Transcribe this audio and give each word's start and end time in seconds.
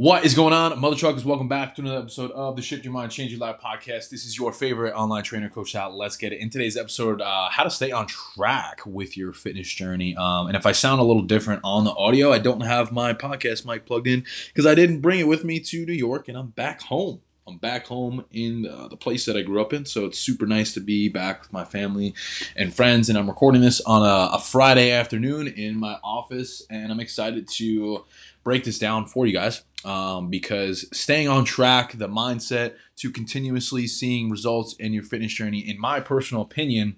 What 0.00 0.24
is 0.24 0.34
going 0.34 0.54
on, 0.54 0.80
mother 0.80 0.96
truckers? 0.96 1.26
Welcome 1.26 1.46
back 1.46 1.74
to 1.74 1.82
another 1.82 1.98
episode 1.98 2.30
of 2.30 2.56
the 2.56 2.62
Shift 2.62 2.86
Your 2.86 2.92
Mind, 2.94 3.12
Change 3.12 3.32
Your 3.32 3.40
Life 3.40 3.60
podcast. 3.62 4.08
This 4.08 4.24
is 4.24 4.38
your 4.38 4.50
favorite 4.50 4.94
online 4.94 5.22
trainer, 5.22 5.50
Coach 5.50 5.74
Out. 5.74 5.94
Let's 5.94 6.16
get 6.16 6.32
it. 6.32 6.38
In 6.40 6.48
today's 6.48 6.74
episode, 6.74 7.20
uh, 7.20 7.50
how 7.50 7.64
to 7.64 7.70
stay 7.70 7.92
on 7.92 8.06
track 8.06 8.80
with 8.86 9.14
your 9.14 9.34
fitness 9.34 9.68
journey. 9.68 10.16
Um, 10.16 10.46
and 10.46 10.56
if 10.56 10.64
I 10.64 10.72
sound 10.72 11.02
a 11.02 11.04
little 11.04 11.20
different 11.20 11.60
on 11.64 11.84
the 11.84 11.92
audio, 11.92 12.32
I 12.32 12.38
don't 12.38 12.62
have 12.62 12.90
my 12.90 13.12
podcast 13.12 13.66
mic 13.66 13.84
plugged 13.84 14.06
in 14.06 14.24
because 14.46 14.64
I 14.64 14.74
didn't 14.74 15.00
bring 15.02 15.20
it 15.20 15.28
with 15.28 15.44
me 15.44 15.60
to 15.60 15.84
New 15.84 15.92
York, 15.92 16.28
and 16.28 16.38
I'm 16.38 16.48
back 16.48 16.80
home. 16.80 17.20
I'm 17.46 17.58
back 17.58 17.86
home 17.86 18.24
in 18.30 18.66
uh, 18.66 18.88
the 18.88 18.96
place 18.96 19.26
that 19.26 19.36
I 19.36 19.42
grew 19.42 19.60
up 19.60 19.74
in, 19.74 19.84
so 19.84 20.06
it's 20.06 20.18
super 20.18 20.46
nice 20.46 20.72
to 20.74 20.80
be 20.80 21.10
back 21.10 21.42
with 21.42 21.52
my 21.52 21.66
family 21.66 22.14
and 22.56 22.72
friends. 22.72 23.10
And 23.10 23.18
I'm 23.18 23.28
recording 23.28 23.60
this 23.60 23.82
on 23.82 24.00
a, 24.00 24.36
a 24.36 24.38
Friday 24.38 24.92
afternoon 24.92 25.46
in 25.46 25.76
my 25.76 25.98
office, 26.02 26.62
and 26.70 26.90
I'm 26.90 27.00
excited 27.00 27.48
to 27.56 28.06
break 28.44 28.64
this 28.64 28.78
down 28.78 29.04
for 29.04 29.26
you 29.26 29.34
guys 29.34 29.62
um, 29.84 30.28
because 30.28 30.86
staying 30.92 31.28
on 31.28 31.44
track, 31.44 31.92
the 31.92 32.08
mindset 32.08 32.74
to 32.96 33.10
continuously 33.10 33.86
seeing 33.86 34.30
results 34.30 34.74
in 34.74 34.92
your 34.92 35.02
fitness 35.02 35.32
journey, 35.32 35.58
in 35.60 35.80
my 35.80 36.00
personal 36.00 36.42
opinion, 36.42 36.96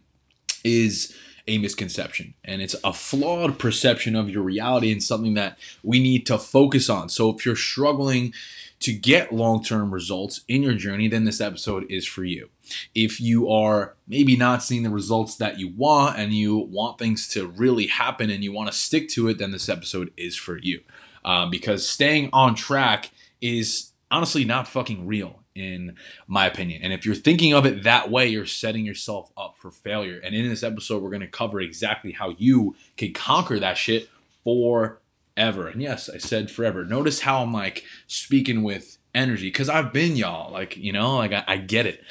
is 0.65 1.17
a 1.49 1.59
misconception 1.59 2.35
and 2.45 2.63
it's 2.63 2.77
a 2.85 2.93
flawed 2.93 3.59
perception 3.59 4.15
of 4.15 4.31
your 4.31 4.43
reality 4.43 4.93
and 4.93 5.03
something 5.03 5.35
that 5.35 5.59
we 5.83 6.01
need 6.01 6.25
to 6.27 6.39
focus 6.39 6.89
on. 6.89 7.09
So 7.09 7.31
if 7.31 7.45
you're 7.45 7.57
struggling 7.57 8.33
to 8.81 8.93
get 8.93 9.33
long 9.33 9.63
term 9.63 9.93
results 9.93 10.43
in 10.49 10.63
your 10.63 10.75
journey, 10.75 11.09
then 11.09 11.25
this 11.25 11.41
episode 11.41 11.85
is 11.89 12.07
for 12.07 12.25
you. 12.25 12.49
If 12.95 13.21
you 13.21 13.51
are 13.51 13.97
maybe 14.07 14.37
not 14.37 14.63
seeing 14.63 14.83
the 14.83 14.91
results 14.91 15.37
that 15.37 15.59
you 15.59 15.69
want 15.69 16.19
and 16.19 16.33
you 16.33 16.57
want 16.57 16.99
things 16.99 17.29
to 17.29 17.47
really 17.47 17.87
happen 17.87 18.31
and 18.31 18.43
you 18.43 18.53
want 18.53 18.71
to 18.71 18.77
stick 18.77 19.09
to 19.11 19.29
it, 19.29 19.39
then 19.39 19.51
this 19.51 19.69
episode 19.69 20.13
is 20.17 20.37
for 20.37 20.59
you 20.59 20.81
um, 21.25 21.51
because 21.51 21.89
staying 21.89 22.31
on 22.33 22.55
track 22.55 23.11
is 23.41 23.93
honestly 24.11 24.45
not 24.45 24.69
fucking 24.69 25.07
real 25.07 25.43
in 25.55 25.97
my 26.27 26.47
opinion. 26.47 26.83
And 26.83 26.93
if 26.93 27.05
you're 27.05 27.15
thinking 27.15 27.53
of 27.53 27.67
it 27.67 27.83
that 27.83 28.11
way, 28.11 28.29
you're 28.29 28.47
setting 28.47 28.87
yourself 28.87 29.31
up 29.37 29.57
for 29.59 29.71
failure. 29.71 30.21
And 30.23 30.35
in 30.35 30.49
this 30.49 30.63
episode, 30.63 31.03
we're 31.03 31.11
going 31.11 31.21
to 31.21 31.27
cover 31.27 31.61
exactly 31.61 32.13
how 32.13 32.31
you 32.39 32.75
can 32.97 33.13
conquer 33.13 33.59
that 33.59 33.77
shit 33.77 34.09
forever. 34.45 35.69
And 35.69 35.83
yes, 35.83 36.09
I 36.09 36.19
said 36.19 36.51
forever. 36.51 36.85
Notice 36.85 37.21
how 37.21 37.43
I'm 37.43 37.53
like 37.53 37.85
speaking 38.07 38.63
with 38.63 38.99
energy 39.15 39.49
because 39.49 39.69
I've 39.69 39.93
been 39.93 40.17
y'all. 40.17 40.53
Like, 40.53 40.77
you 40.77 40.93
know, 40.93 41.17
like 41.17 41.33
I, 41.33 41.45
I 41.47 41.57
get 41.59 41.87
it. 41.87 42.03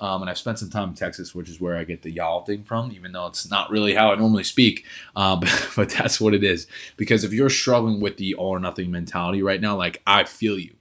Um, 0.00 0.22
and 0.22 0.30
I've 0.30 0.38
spent 0.38 0.58
some 0.58 0.70
time 0.70 0.90
in 0.90 0.94
Texas, 0.94 1.34
which 1.34 1.48
is 1.48 1.60
where 1.60 1.76
I 1.76 1.84
get 1.84 2.02
the 2.02 2.10
y'all 2.10 2.44
thing 2.44 2.64
from, 2.64 2.92
even 2.92 3.12
though 3.12 3.26
it's 3.26 3.50
not 3.50 3.70
really 3.70 3.94
how 3.94 4.12
I 4.12 4.16
normally 4.16 4.44
speak. 4.44 4.84
Uh, 5.16 5.36
but, 5.40 5.70
but 5.76 5.90
that's 5.90 6.20
what 6.20 6.34
it 6.34 6.44
is. 6.44 6.66
Because 6.96 7.24
if 7.24 7.32
you're 7.32 7.50
struggling 7.50 8.00
with 8.00 8.16
the 8.16 8.34
all 8.34 8.50
or 8.50 8.60
nothing 8.60 8.90
mentality 8.90 9.42
right 9.42 9.60
now, 9.60 9.76
like 9.76 10.02
I 10.06 10.24
feel 10.24 10.58
you. 10.58 10.74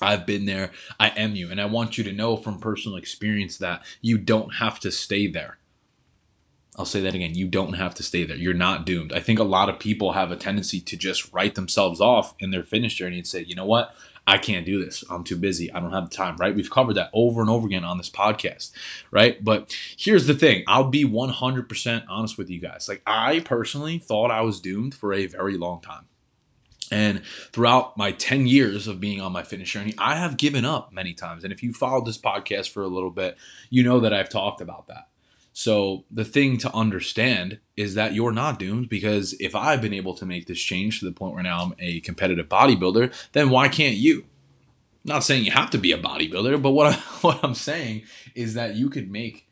I've 0.00 0.26
been 0.26 0.46
there. 0.46 0.70
I 1.00 1.08
am 1.10 1.34
you. 1.34 1.50
And 1.50 1.60
I 1.60 1.64
want 1.64 1.98
you 1.98 2.04
to 2.04 2.12
know 2.12 2.36
from 2.36 2.58
personal 2.58 2.96
experience 2.96 3.58
that 3.58 3.84
you 4.00 4.18
don't 4.18 4.54
have 4.56 4.78
to 4.80 4.90
stay 4.90 5.26
there. 5.26 5.58
I'll 6.76 6.84
say 6.84 7.00
that 7.02 7.14
again. 7.14 7.34
You 7.34 7.46
don't 7.46 7.74
have 7.74 7.94
to 7.96 8.02
stay 8.02 8.24
there. 8.24 8.36
You're 8.36 8.52
not 8.52 8.84
doomed. 8.84 9.12
I 9.12 9.20
think 9.20 9.38
a 9.38 9.44
lot 9.44 9.68
of 9.68 9.78
people 9.78 10.12
have 10.12 10.32
a 10.32 10.36
tendency 10.36 10.80
to 10.80 10.96
just 10.96 11.32
write 11.32 11.54
themselves 11.54 12.00
off 12.00 12.34
in 12.40 12.50
their 12.50 12.64
fitness 12.64 12.94
journey 12.94 13.18
and 13.18 13.26
say, 13.26 13.42
you 13.42 13.54
know 13.54 13.66
what? 13.66 13.94
I 14.26 14.38
can't 14.38 14.64
do 14.64 14.82
this. 14.82 15.04
I'm 15.10 15.22
too 15.22 15.36
busy. 15.36 15.70
I 15.72 15.80
don't 15.80 15.92
have 15.92 16.08
the 16.08 16.16
time, 16.16 16.36
right? 16.38 16.54
We've 16.54 16.70
covered 16.70 16.94
that 16.94 17.10
over 17.12 17.40
and 17.40 17.50
over 17.50 17.66
again 17.66 17.84
on 17.84 17.98
this 17.98 18.08
podcast, 18.08 18.72
right? 19.10 19.42
But 19.42 19.76
here's 19.96 20.26
the 20.26 20.34
thing 20.34 20.64
I'll 20.66 20.88
be 20.88 21.04
100% 21.04 22.04
honest 22.08 22.38
with 22.38 22.48
you 22.48 22.58
guys. 22.58 22.88
Like, 22.88 23.02
I 23.06 23.40
personally 23.40 23.98
thought 23.98 24.30
I 24.30 24.40
was 24.40 24.60
doomed 24.60 24.94
for 24.94 25.12
a 25.12 25.26
very 25.26 25.58
long 25.58 25.82
time. 25.82 26.06
And 26.90 27.24
throughout 27.52 27.96
my 27.96 28.12
10 28.12 28.46
years 28.46 28.86
of 28.86 29.00
being 29.00 29.20
on 29.20 29.32
my 29.32 29.42
fitness 29.42 29.70
journey, 29.70 29.94
I 29.98 30.16
have 30.16 30.36
given 30.36 30.64
up 30.64 30.92
many 30.92 31.12
times. 31.12 31.42
And 31.44 31.52
if 31.52 31.62
you 31.62 31.72
followed 31.72 32.06
this 32.06 32.18
podcast 32.18 32.70
for 32.70 32.82
a 32.82 32.88
little 32.88 33.10
bit, 33.10 33.36
you 33.68 33.82
know 33.82 34.00
that 34.00 34.12
I've 34.12 34.28
talked 34.28 34.60
about 34.60 34.86
that. 34.88 35.08
So 35.56 36.04
the 36.10 36.24
thing 36.24 36.58
to 36.58 36.74
understand 36.74 37.60
is 37.76 37.94
that 37.94 38.12
you're 38.12 38.32
not 38.32 38.58
doomed 38.58 38.88
because 38.88 39.34
if 39.38 39.54
I've 39.54 39.80
been 39.80 39.94
able 39.94 40.14
to 40.14 40.26
make 40.26 40.46
this 40.46 40.60
change 40.60 40.98
to 40.98 41.04
the 41.04 41.12
point 41.12 41.32
where 41.32 41.44
now 41.44 41.62
I'm 41.62 41.74
a 41.78 42.00
competitive 42.00 42.48
bodybuilder, 42.48 43.14
then 43.32 43.50
why 43.50 43.68
can't 43.68 43.94
you? 43.94 44.24
I'm 45.04 45.14
not 45.14 45.24
saying 45.24 45.44
you 45.44 45.52
have 45.52 45.70
to 45.70 45.78
be 45.78 45.92
a 45.92 45.98
bodybuilder, 45.98 46.60
but 46.60 46.72
what 46.72 46.92
I, 46.92 46.96
what 47.20 47.38
I'm 47.44 47.54
saying 47.54 48.02
is 48.34 48.54
that 48.54 48.74
you 48.74 48.90
could 48.90 49.08
make 49.08 49.46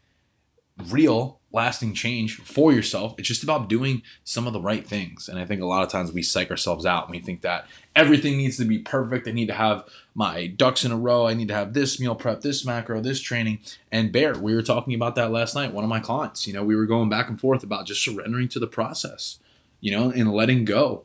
real 0.91 1.41
lasting 1.53 1.93
change 1.93 2.37
for 2.37 2.73
yourself. 2.73 3.15
It's 3.19 3.29
just 3.29 3.43
about 3.43 3.69
doing 3.69 4.03
some 4.25 4.47
of 4.47 4.53
the 4.53 4.61
right 4.61 4.87
things. 4.87 5.29
And 5.29 5.39
I 5.39 5.45
think 5.45 5.61
a 5.61 5.67
lot 5.67 5.83
of 5.83 5.91
times 5.91 6.13
we 6.13 6.23
psych 6.23 6.51
ourselves 6.51 6.87
out 6.87 7.05
and 7.05 7.11
we 7.11 7.21
think 7.21 7.43
that 7.43 7.67
everything 7.95 8.39
needs 8.39 8.57
to 8.57 8.65
be 8.65 8.79
perfect. 8.79 9.29
I 9.29 9.33
need 9.33 9.49
to 9.49 9.55
have 9.55 9.85
my 10.15 10.47
ducks 10.47 10.85
in 10.85 10.93
a 10.93 10.97
row. 10.97 11.27
I 11.27 11.35
need 11.35 11.49
to 11.49 11.55
have 11.55 11.75
this 11.75 12.01
meal 12.01 12.15
prep, 12.15 12.41
this 12.41 12.65
macro, 12.65 13.01
this 13.01 13.21
training. 13.21 13.61
And 13.91 14.13
Bear, 14.13 14.39
we 14.39 14.55
were 14.55 14.63
talking 14.63 14.95
about 14.95 15.15
that 15.17 15.31
last 15.31 15.55
night. 15.55 15.75
One 15.75 15.85
of 15.85 15.91
my 15.91 16.01
clients, 16.01 16.47
you 16.47 16.55
know, 16.55 16.65
we 16.65 16.75
were 16.75 16.87
going 16.87 17.11
back 17.11 17.29
and 17.29 17.39
forth 17.39 17.63
about 17.63 17.87
just 17.87 18.03
surrendering 18.03 18.49
to 18.49 18.59
the 18.59 18.67
process, 18.67 19.39
you 19.81 19.93
know, 19.93 20.11
and 20.11 20.33
letting 20.33 20.65
go 20.65 21.05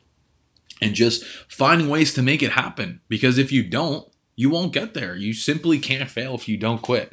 and 0.81 0.95
just 0.95 1.25
finding 1.49 1.89
ways 1.89 2.13
to 2.13 2.21
make 2.21 2.41
it 2.41 2.51
happen. 2.51 3.01
Because 3.09 3.37
if 3.37 3.51
you 3.51 3.63
don't, 3.63 4.07
you 4.39 4.51
won't 4.51 4.71
get 4.71 4.93
there. 4.93 5.15
You 5.15 5.33
simply 5.33 5.79
can't 5.79 6.09
fail 6.09 6.35
if 6.35 6.47
you 6.47 6.57
don't 6.57 6.79
quit. 6.79 7.11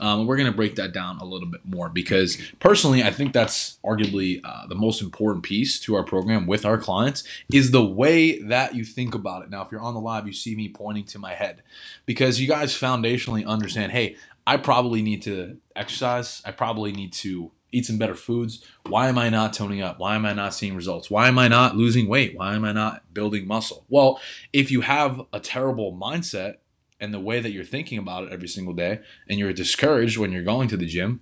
Um, 0.00 0.26
we're 0.26 0.36
going 0.36 0.50
to 0.50 0.56
break 0.56 0.74
that 0.74 0.92
down 0.92 1.18
a 1.18 1.24
little 1.24 1.46
bit 1.46 1.60
more 1.64 1.88
because 1.88 2.36
personally, 2.58 3.04
I 3.04 3.12
think 3.12 3.32
that's 3.32 3.78
arguably 3.84 4.40
uh, 4.42 4.66
the 4.66 4.74
most 4.74 5.00
important 5.00 5.44
piece 5.44 5.78
to 5.80 5.94
our 5.94 6.02
program 6.02 6.48
with 6.48 6.66
our 6.66 6.76
clients 6.76 7.22
is 7.52 7.70
the 7.70 7.84
way 7.84 8.40
that 8.42 8.74
you 8.74 8.84
think 8.84 9.14
about 9.14 9.44
it. 9.44 9.50
Now, 9.50 9.62
if 9.62 9.70
you're 9.70 9.80
on 9.80 9.94
the 9.94 10.00
live, 10.00 10.26
you 10.26 10.32
see 10.32 10.56
me 10.56 10.68
pointing 10.68 11.04
to 11.04 11.18
my 11.20 11.34
head 11.34 11.62
because 12.06 12.40
you 12.40 12.48
guys 12.48 12.76
foundationally 12.76 13.46
understand 13.46 13.92
hey, 13.92 14.16
I 14.44 14.56
probably 14.56 15.00
need 15.00 15.22
to 15.22 15.58
exercise, 15.76 16.42
I 16.44 16.50
probably 16.50 16.90
need 16.90 17.12
to 17.14 17.52
eat 17.70 17.86
some 17.86 17.98
better 17.98 18.14
foods. 18.14 18.64
Why 18.88 19.08
am 19.08 19.18
I 19.18 19.28
not 19.30 19.52
toning 19.52 19.80
up? 19.80 19.98
Why 19.98 20.16
am 20.16 20.26
I 20.26 20.32
not 20.32 20.54
seeing 20.54 20.76
results? 20.76 21.10
Why 21.10 21.28
am 21.28 21.38
I 21.38 21.48
not 21.48 21.76
losing 21.76 22.08
weight? 22.08 22.36
Why 22.36 22.54
am 22.54 22.64
I 22.64 22.72
not 22.72 23.02
building 23.12 23.46
muscle? 23.46 23.84
Well, 23.88 24.20
if 24.52 24.70
you 24.70 24.82
have 24.82 25.20
a 25.32 25.40
terrible 25.40 25.92
mindset, 25.92 26.56
and 27.04 27.12
the 27.12 27.20
way 27.20 27.38
that 27.38 27.52
you're 27.52 27.64
thinking 27.64 27.98
about 27.98 28.24
it 28.24 28.32
every 28.32 28.48
single 28.48 28.72
day 28.72 29.00
and 29.28 29.38
you're 29.38 29.52
discouraged 29.52 30.16
when 30.16 30.32
you're 30.32 30.42
going 30.42 30.68
to 30.68 30.76
the 30.76 30.86
gym 30.86 31.20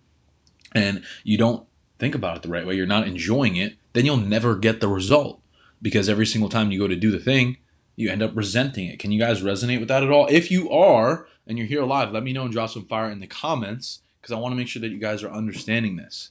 and 0.75 1.03
you 1.25 1.37
don't 1.37 1.67
think 1.99 2.15
about 2.15 2.37
it 2.37 2.43
the 2.43 2.49
right 2.49 2.67
way, 2.67 2.75
you're 2.75 2.87
not 2.87 3.07
enjoying 3.07 3.57
it, 3.57 3.75
then 3.93 4.07
you'll 4.07 4.17
never 4.17 4.57
get 4.57 4.81
the 4.81 4.89
result 4.89 5.41
because 5.83 6.09
every 6.09 6.25
single 6.25 6.49
time 6.49 6.71
you 6.71 6.79
go 6.79 6.89
to 6.89 6.97
do 6.97 7.11
the 7.11 7.19
thing, 7.19 7.57
you 7.97 8.09
end 8.09 8.23
up 8.23 8.31
resenting 8.35 8.87
it. 8.87 8.99
Can 8.99 9.11
you 9.11 9.19
guys 9.19 9.43
resonate 9.43 9.81
with 9.81 9.89
that 9.89 10.03
at 10.03 10.11
all? 10.11 10.27
If 10.31 10.51
you 10.51 10.71
are 10.71 11.27
and 11.47 11.59
you're 11.59 11.67
here 11.67 11.83
live, 11.83 12.13
let 12.13 12.23
me 12.23 12.33
know 12.33 12.45
and 12.45 12.53
drop 12.53 12.71
some 12.71 12.87
fire 12.87 13.11
in 13.11 13.21
the 13.21 13.27
comments 13.27 14.01
because 14.21 14.33
I 14.33 14.39
want 14.39 14.53
to 14.53 14.57
make 14.57 14.69
sure 14.69 14.81
that 14.81 14.93
you 14.93 14.99
guys 14.99 15.23
are 15.25 15.31
understanding 15.31 15.97
this. 15.97 16.31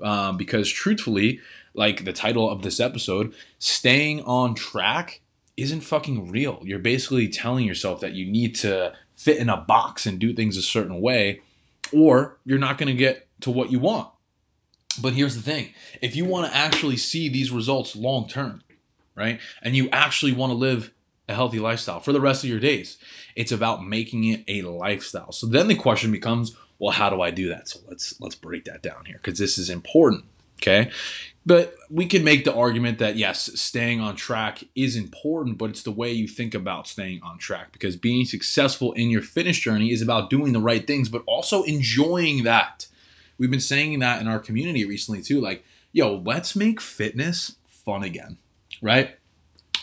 Um, 0.00 0.36
because 0.36 0.70
truthfully, 0.70 1.40
like 1.74 2.04
the 2.04 2.12
title 2.12 2.48
of 2.48 2.62
this 2.62 2.78
episode, 2.78 3.34
staying 3.58 4.22
on 4.22 4.54
track 4.54 5.20
isn't 5.58 5.80
fucking 5.80 6.30
real. 6.30 6.60
You're 6.62 6.78
basically 6.78 7.28
telling 7.28 7.66
yourself 7.66 8.00
that 8.00 8.12
you 8.12 8.30
need 8.30 8.54
to 8.56 8.94
fit 9.14 9.38
in 9.38 9.48
a 9.48 9.56
box 9.56 10.06
and 10.06 10.18
do 10.18 10.32
things 10.32 10.56
a 10.56 10.62
certain 10.62 11.00
way, 11.00 11.40
or 11.92 12.38
you're 12.44 12.58
not 12.58 12.78
going 12.78 12.88
to 12.88 12.94
get 12.94 13.26
to 13.40 13.50
what 13.50 13.72
you 13.72 13.78
want. 13.78 14.08
But 15.00 15.12
here's 15.12 15.34
the 15.34 15.42
thing 15.42 15.74
if 16.00 16.16
you 16.16 16.24
want 16.24 16.50
to 16.50 16.56
actually 16.56 16.96
see 16.96 17.28
these 17.28 17.50
results 17.50 17.96
long 17.96 18.28
term, 18.28 18.62
right, 19.14 19.40
and 19.62 19.76
you 19.76 19.88
actually 19.90 20.32
want 20.32 20.50
to 20.50 20.54
live 20.54 20.92
a 21.28 21.34
healthy 21.34 21.58
lifestyle 21.58 22.00
for 22.00 22.12
the 22.12 22.20
rest 22.20 22.42
of 22.42 22.50
your 22.50 22.60
days, 22.60 22.96
it's 23.36 23.52
about 23.52 23.84
making 23.84 24.24
it 24.24 24.44
a 24.48 24.62
lifestyle. 24.62 25.30
So 25.30 25.46
then 25.46 25.68
the 25.68 25.74
question 25.74 26.10
becomes, 26.10 26.56
well, 26.78 26.92
how 26.92 27.10
do 27.10 27.20
I 27.20 27.30
do 27.30 27.48
that? 27.48 27.68
So 27.68 27.80
let's 27.86 28.18
let's 28.20 28.34
break 28.34 28.64
that 28.64 28.82
down 28.82 29.04
here 29.04 29.20
because 29.22 29.38
this 29.38 29.58
is 29.58 29.68
important. 29.68 30.24
Okay. 30.60 30.90
But 31.46 31.74
we 31.88 32.04
can 32.04 32.24
make 32.24 32.44
the 32.44 32.54
argument 32.54 32.98
that 32.98 33.16
yes, 33.16 33.50
staying 33.58 34.00
on 34.00 34.16
track 34.16 34.64
is 34.74 34.96
important, 34.96 35.56
but 35.56 35.70
it's 35.70 35.82
the 35.82 35.90
way 35.90 36.12
you 36.12 36.28
think 36.28 36.54
about 36.54 36.86
staying 36.86 37.22
on 37.22 37.38
track 37.38 37.72
because 37.72 37.96
being 37.96 38.26
successful 38.26 38.92
in 38.92 39.08
your 39.08 39.22
fitness 39.22 39.56
journey 39.56 39.90
is 39.90 40.02
about 40.02 40.28
doing 40.28 40.52
the 40.52 40.60
right 40.60 40.86
things, 40.86 41.08
but 41.08 41.22
also 41.26 41.62
enjoying 41.62 42.44
that. 42.44 42.86
We've 43.38 43.50
been 43.50 43.60
saying 43.60 43.98
that 44.00 44.20
in 44.20 44.28
our 44.28 44.40
community 44.40 44.84
recently 44.84 45.22
too. 45.22 45.40
Like, 45.40 45.64
yo, 45.90 46.16
let's 46.16 46.54
make 46.54 46.82
fitness 46.82 47.56
fun 47.66 48.02
again, 48.02 48.36
right? 48.82 49.16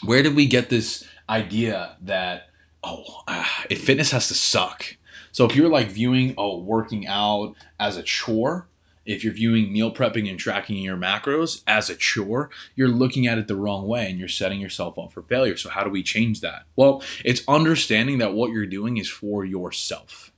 Where 0.04 0.22
did 0.22 0.36
we 0.36 0.45
get 0.45 0.69
this 0.69 1.04
idea 1.27 1.95
that, 2.01 2.50
oh, 2.83 3.24
uh, 3.27 3.44
if 3.72 3.83
fitness 3.83 4.12
has 4.12 4.27
to 4.27 4.36
suck? 4.36 4.98
So 5.31 5.45
if 5.45 5.56
you're 5.56 5.69
like 5.69 5.88
viewing, 5.88 6.36
oh, 6.38 6.60
working 6.60 7.07
out 7.07 7.56
as 7.80 7.98
a 7.98 8.04
chore, 8.04 8.68
If 9.06 9.24
you're 9.24 9.34
viewing 9.34 9.72
meal 9.72 9.94
prepping 9.94 10.30
and 10.30 10.40
tracking 10.40 10.78
your 10.78 10.98
macros 10.98 11.62
as 11.68 11.90
a 11.90 11.96
chore, 11.96 12.50
you're 12.75 12.88
looking 12.88 13.28
at 13.28 13.38
it 13.38 13.48
the 13.48 13.56
wrong 13.56 13.88
way 13.88 14.10
and 14.10 14.18
you're 14.18 14.28
setting 14.28 14.60
yourself 14.60 14.98
up 14.98 15.12
for 15.12 15.22
failure. 15.22 15.57
So, 15.57 15.69
how 15.69 15.84
do 15.84 15.90
we 15.90 16.04
change 16.04 16.42
that? 16.42 16.63
Well, 16.75 17.04
it's 17.24 17.44
understanding 17.48 18.18
that 18.18 18.34
what 18.34 18.52
you're 18.52 18.66
doing 18.66 18.98
is 18.98 19.10
for 19.10 19.46
yourself. 19.46 20.31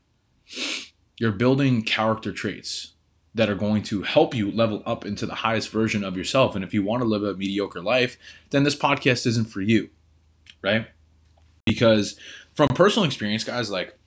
You're 1.17 1.31
building 1.31 1.81
character 1.81 2.31
traits 2.31 2.93
that 3.33 3.49
are 3.49 3.55
going 3.55 3.83
to 3.83 4.01
help 4.01 4.33
you 4.33 4.51
level 4.51 4.81
up 4.85 5.05
into 5.05 5.25
the 5.25 5.35
highest 5.35 5.69
version 5.69 6.03
of 6.03 6.17
yourself. 6.17 6.55
And 6.55 6.63
if 6.63 6.73
you 6.73 6.83
want 6.83 7.01
to 7.01 7.07
live 7.07 7.23
a 7.23 7.35
mediocre 7.35 7.81
life, 7.81 8.17
then 8.49 8.63
this 8.63 8.75
podcast 8.75 9.25
isn't 9.27 9.49
for 9.49 9.61
you, 9.61 9.89
right? 10.61 10.87
Because 11.65 12.17
from 12.53 12.67
personal 12.69 13.05
experience, 13.05 13.43
guys, 13.43 13.69
like 13.69 13.97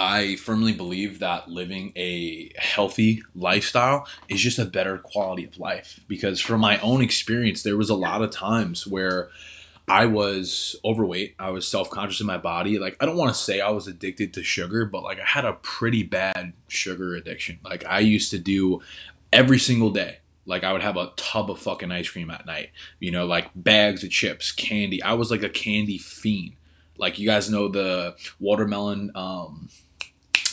I 0.00 0.36
firmly 0.36 0.72
believe 0.72 1.18
that 1.18 1.50
living 1.50 1.92
a 1.94 2.50
healthy 2.56 3.22
lifestyle 3.34 4.08
is 4.30 4.40
just 4.40 4.58
a 4.58 4.64
better 4.64 4.96
quality 4.96 5.44
of 5.44 5.58
life. 5.58 6.00
Because 6.08 6.40
from 6.40 6.62
my 6.62 6.80
own 6.80 7.02
experience, 7.02 7.62
there 7.62 7.76
was 7.76 7.90
a 7.90 7.94
lot 7.94 8.22
of 8.22 8.30
times 8.30 8.86
where 8.86 9.28
I 9.86 10.06
was 10.06 10.74
overweight. 10.86 11.34
I 11.38 11.50
was 11.50 11.68
self 11.68 11.90
conscious 11.90 12.18
in 12.18 12.26
my 12.26 12.38
body. 12.38 12.78
Like, 12.78 12.96
I 12.98 13.04
don't 13.04 13.18
want 13.18 13.34
to 13.34 13.38
say 13.38 13.60
I 13.60 13.68
was 13.68 13.88
addicted 13.88 14.32
to 14.34 14.42
sugar, 14.42 14.86
but 14.86 15.02
like, 15.02 15.20
I 15.20 15.26
had 15.26 15.44
a 15.44 15.52
pretty 15.52 16.02
bad 16.02 16.54
sugar 16.66 17.14
addiction. 17.14 17.58
Like, 17.62 17.84
I 17.84 17.98
used 17.98 18.30
to 18.30 18.38
do 18.38 18.80
every 19.34 19.58
single 19.58 19.90
day. 19.90 20.20
Like, 20.46 20.64
I 20.64 20.72
would 20.72 20.82
have 20.82 20.96
a 20.96 21.12
tub 21.16 21.50
of 21.50 21.58
fucking 21.58 21.92
ice 21.92 22.08
cream 22.08 22.30
at 22.30 22.46
night, 22.46 22.70
you 23.00 23.10
know, 23.10 23.26
like 23.26 23.50
bags 23.54 24.02
of 24.02 24.08
chips, 24.08 24.50
candy. 24.50 25.02
I 25.02 25.12
was 25.12 25.30
like 25.30 25.42
a 25.42 25.50
candy 25.50 25.98
fiend. 25.98 26.54
Like, 26.96 27.18
you 27.18 27.26
guys 27.26 27.50
know 27.50 27.68
the 27.68 28.16
watermelon, 28.38 29.10
um, 29.14 29.68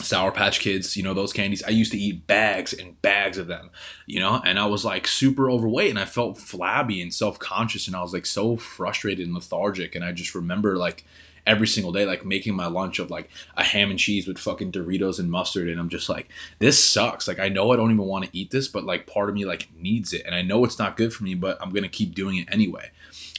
Sour 0.04 0.32
Patch 0.32 0.60
Kids, 0.60 0.96
you 0.96 1.02
know, 1.02 1.14
those 1.14 1.32
candies. 1.32 1.62
I 1.62 1.70
used 1.70 1.92
to 1.92 1.98
eat 1.98 2.26
bags 2.26 2.72
and 2.72 3.00
bags 3.02 3.38
of 3.38 3.46
them, 3.46 3.70
you 4.06 4.20
know, 4.20 4.40
and 4.44 4.58
I 4.58 4.66
was 4.66 4.84
like 4.84 5.06
super 5.06 5.50
overweight 5.50 5.90
and 5.90 5.98
I 5.98 6.04
felt 6.04 6.38
flabby 6.38 7.02
and 7.02 7.12
self 7.12 7.38
conscious 7.38 7.86
and 7.86 7.96
I 7.96 8.02
was 8.02 8.12
like 8.12 8.26
so 8.26 8.56
frustrated 8.56 9.26
and 9.26 9.34
lethargic. 9.34 9.94
And 9.94 10.04
I 10.04 10.12
just 10.12 10.34
remember 10.34 10.76
like 10.76 11.04
every 11.48 11.66
single 11.66 11.92
day, 11.92 12.04
like 12.04 12.24
making 12.24 12.54
my 12.54 12.66
lunch 12.66 12.98
of 12.98 13.10
like 13.10 13.30
a 13.56 13.64
ham 13.64 13.90
and 13.90 13.98
cheese 13.98 14.28
with 14.28 14.38
fucking 14.38 14.70
Doritos 14.70 15.18
and 15.18 15.30
mustard. 15.30 15.68
And 15.68 15.80
I'm 15.80 15.88
just 15.88 16.08
like, 16.08 16.28
this 16.58 16.84
sucks. 16.84 17.26
Like, 17.26 17.38
I 17.38 17.48
know 17.48 17.72
I 17.72 17.76
don't 17.76 17.90
even 17.90 18.04
want 18.04 18.26
to 18.26 18.38
eat 18.38 18.50
this, 18.50 18.68
but 18.68 18.84
like 18.84 19.06
part 19.06 19.30
of 19.30 19.34
me 19.34 19.44
like 19.46 19.68
needs 19.76 20.12
it. 20.12 20.24
And 20.26 20.34
I 20.34 20.42
know 20.42 20.64
it's 20.64 20.78
not 20.78 20.96
good 20.96 21.12
for 21.12 21.24
me, 21.24 21.34
but 21.34 21.58
I'm 21.60 21.70
going 21.70 21.82
to 21.82 21.88
keep 21.88 22.14
doing 22.14 22.36
it 22.36 22.48
anyway. 22.52 22.90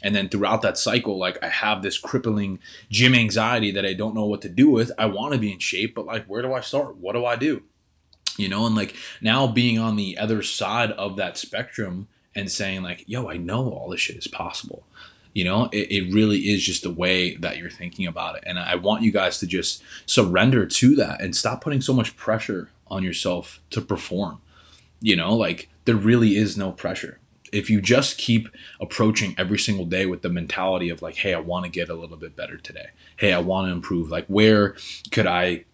And 0.01 0.15
then 0.15 0.27
throughout 0.27 0.61
that 0.63 0.77
cycle, 0.77 1.17
like 1.17 1.41
I 1.43 1.49
have 1.49 1.81
this 1.81 1.99
crippling 1.99 2.59
gym 2.89 3.13
anxiety 3.13 3.71
that 3.71 3.85
I 3.85 3.93
don't 3.93 4.15
know 4.15 4.25
what 4.25 4.41
to 4.41 4.49
do 4.49 4.71
with. 4.71 4.91
I 4.97 5.05
want 5.05 5.33
to 5.33 5.39
be 5.39 5.53
in 5.53 5.59
shape, 5.59 5.93
but 5.93 6.05
like, 6.05 6.25
where 6.25 6.41
do 6.41 6.53
I 6.53 6.61
start? 6.61 6.97
What 6.97 7.13
do 7.13 7.25
I 7.25 7.35
do? 7.35 7.63
You 8.37 8.49
know, 8.49 8.65
and 8.65 8.75
like 8.75 8.95
now 9.21 9.45
being 9.47 9.77
on 9.77 9.97
the 9.97 10.17
other 10.17 10.41
side 10.41 10.91
of 10.93 11.17
that 11.17 11.37
spectrum 11.37 12.07
and 12.33 12.49
saying, 12.49 12.81
like, 12.81 13.03
yo, 13.05 13.29
I 13.29 13.37
know 13.37 13.69
all 13.69 13.89
this 13.89 13.99
shit 13.99 14.15
is 14.15 14.27
possible. 14.27 14.83
You 15.33 15.43
know, 15.43 15.69
it, 15.71 15.91
it 15.91 16.13
really 16.13 16.39
is 16.39 16.63
just 16.63 16.83
the 16.83 16.91
way 16.91 17.35
that 17.35 17.57
you're 17.57 17.69
thinking 17.69 18.07
about 18.07 18.35
it. 18.37 18.43
And 18.45 18.57
I 18.59 18.75
want 18.75 19.03
you 19.03 19.11
guys 19.11 19.39
to 19.39 19.47
just 19.47 19.83
surrender 20.05 20.65
to 20.65 20.95
that 20.95 21.21
and 21.21 21.35
stop 21.35 21.61
putting 21.61 21.81
so 21.81 21.93
much 21.93 22.17
pressure 22.17 22.69
on 22.87 23.03
yourself 23.03 23.61
to 23.69 23.81
perform. 23.81 24.41
You 25.01 25.15
know, 25.15 25.35
like 25.35 25.69
there 25.85 25.95
really 25.95 26.35
is 26.35 26.57
no 26.57 26.71
pressure. 26.71 27.19
If 27.51 27.69
you 27.69 27.81
just 27.81 28.17
keep 28.17 28.49
approaching 28.79 29.33
every 29.37 29.57
single 29.57 29.85
day 29.85 30.05
with 30.05 30.21
the 30.21 30.29
mentality 30.29 30.89
of 30.89 31.01
like 31.01 31.15
hey 31.15 31.33
i 31.33 31.39
want 31.39 31.65
to 31.65 31.71
get 31.71 31.89
a 31.89 31.95
little 31.95 32.17
bit 32.17 32.35
better 32.35 32.57
today. 32.57 32.89
Hey 33.17 33.33
i 33.33 33.39
want 33.39 33.67
to 33.67 33.71
improve. 33.71 34.09
Like 34.09 34.27
where 34.27 34.75
could 35.11 35.25
i 35.25 35.65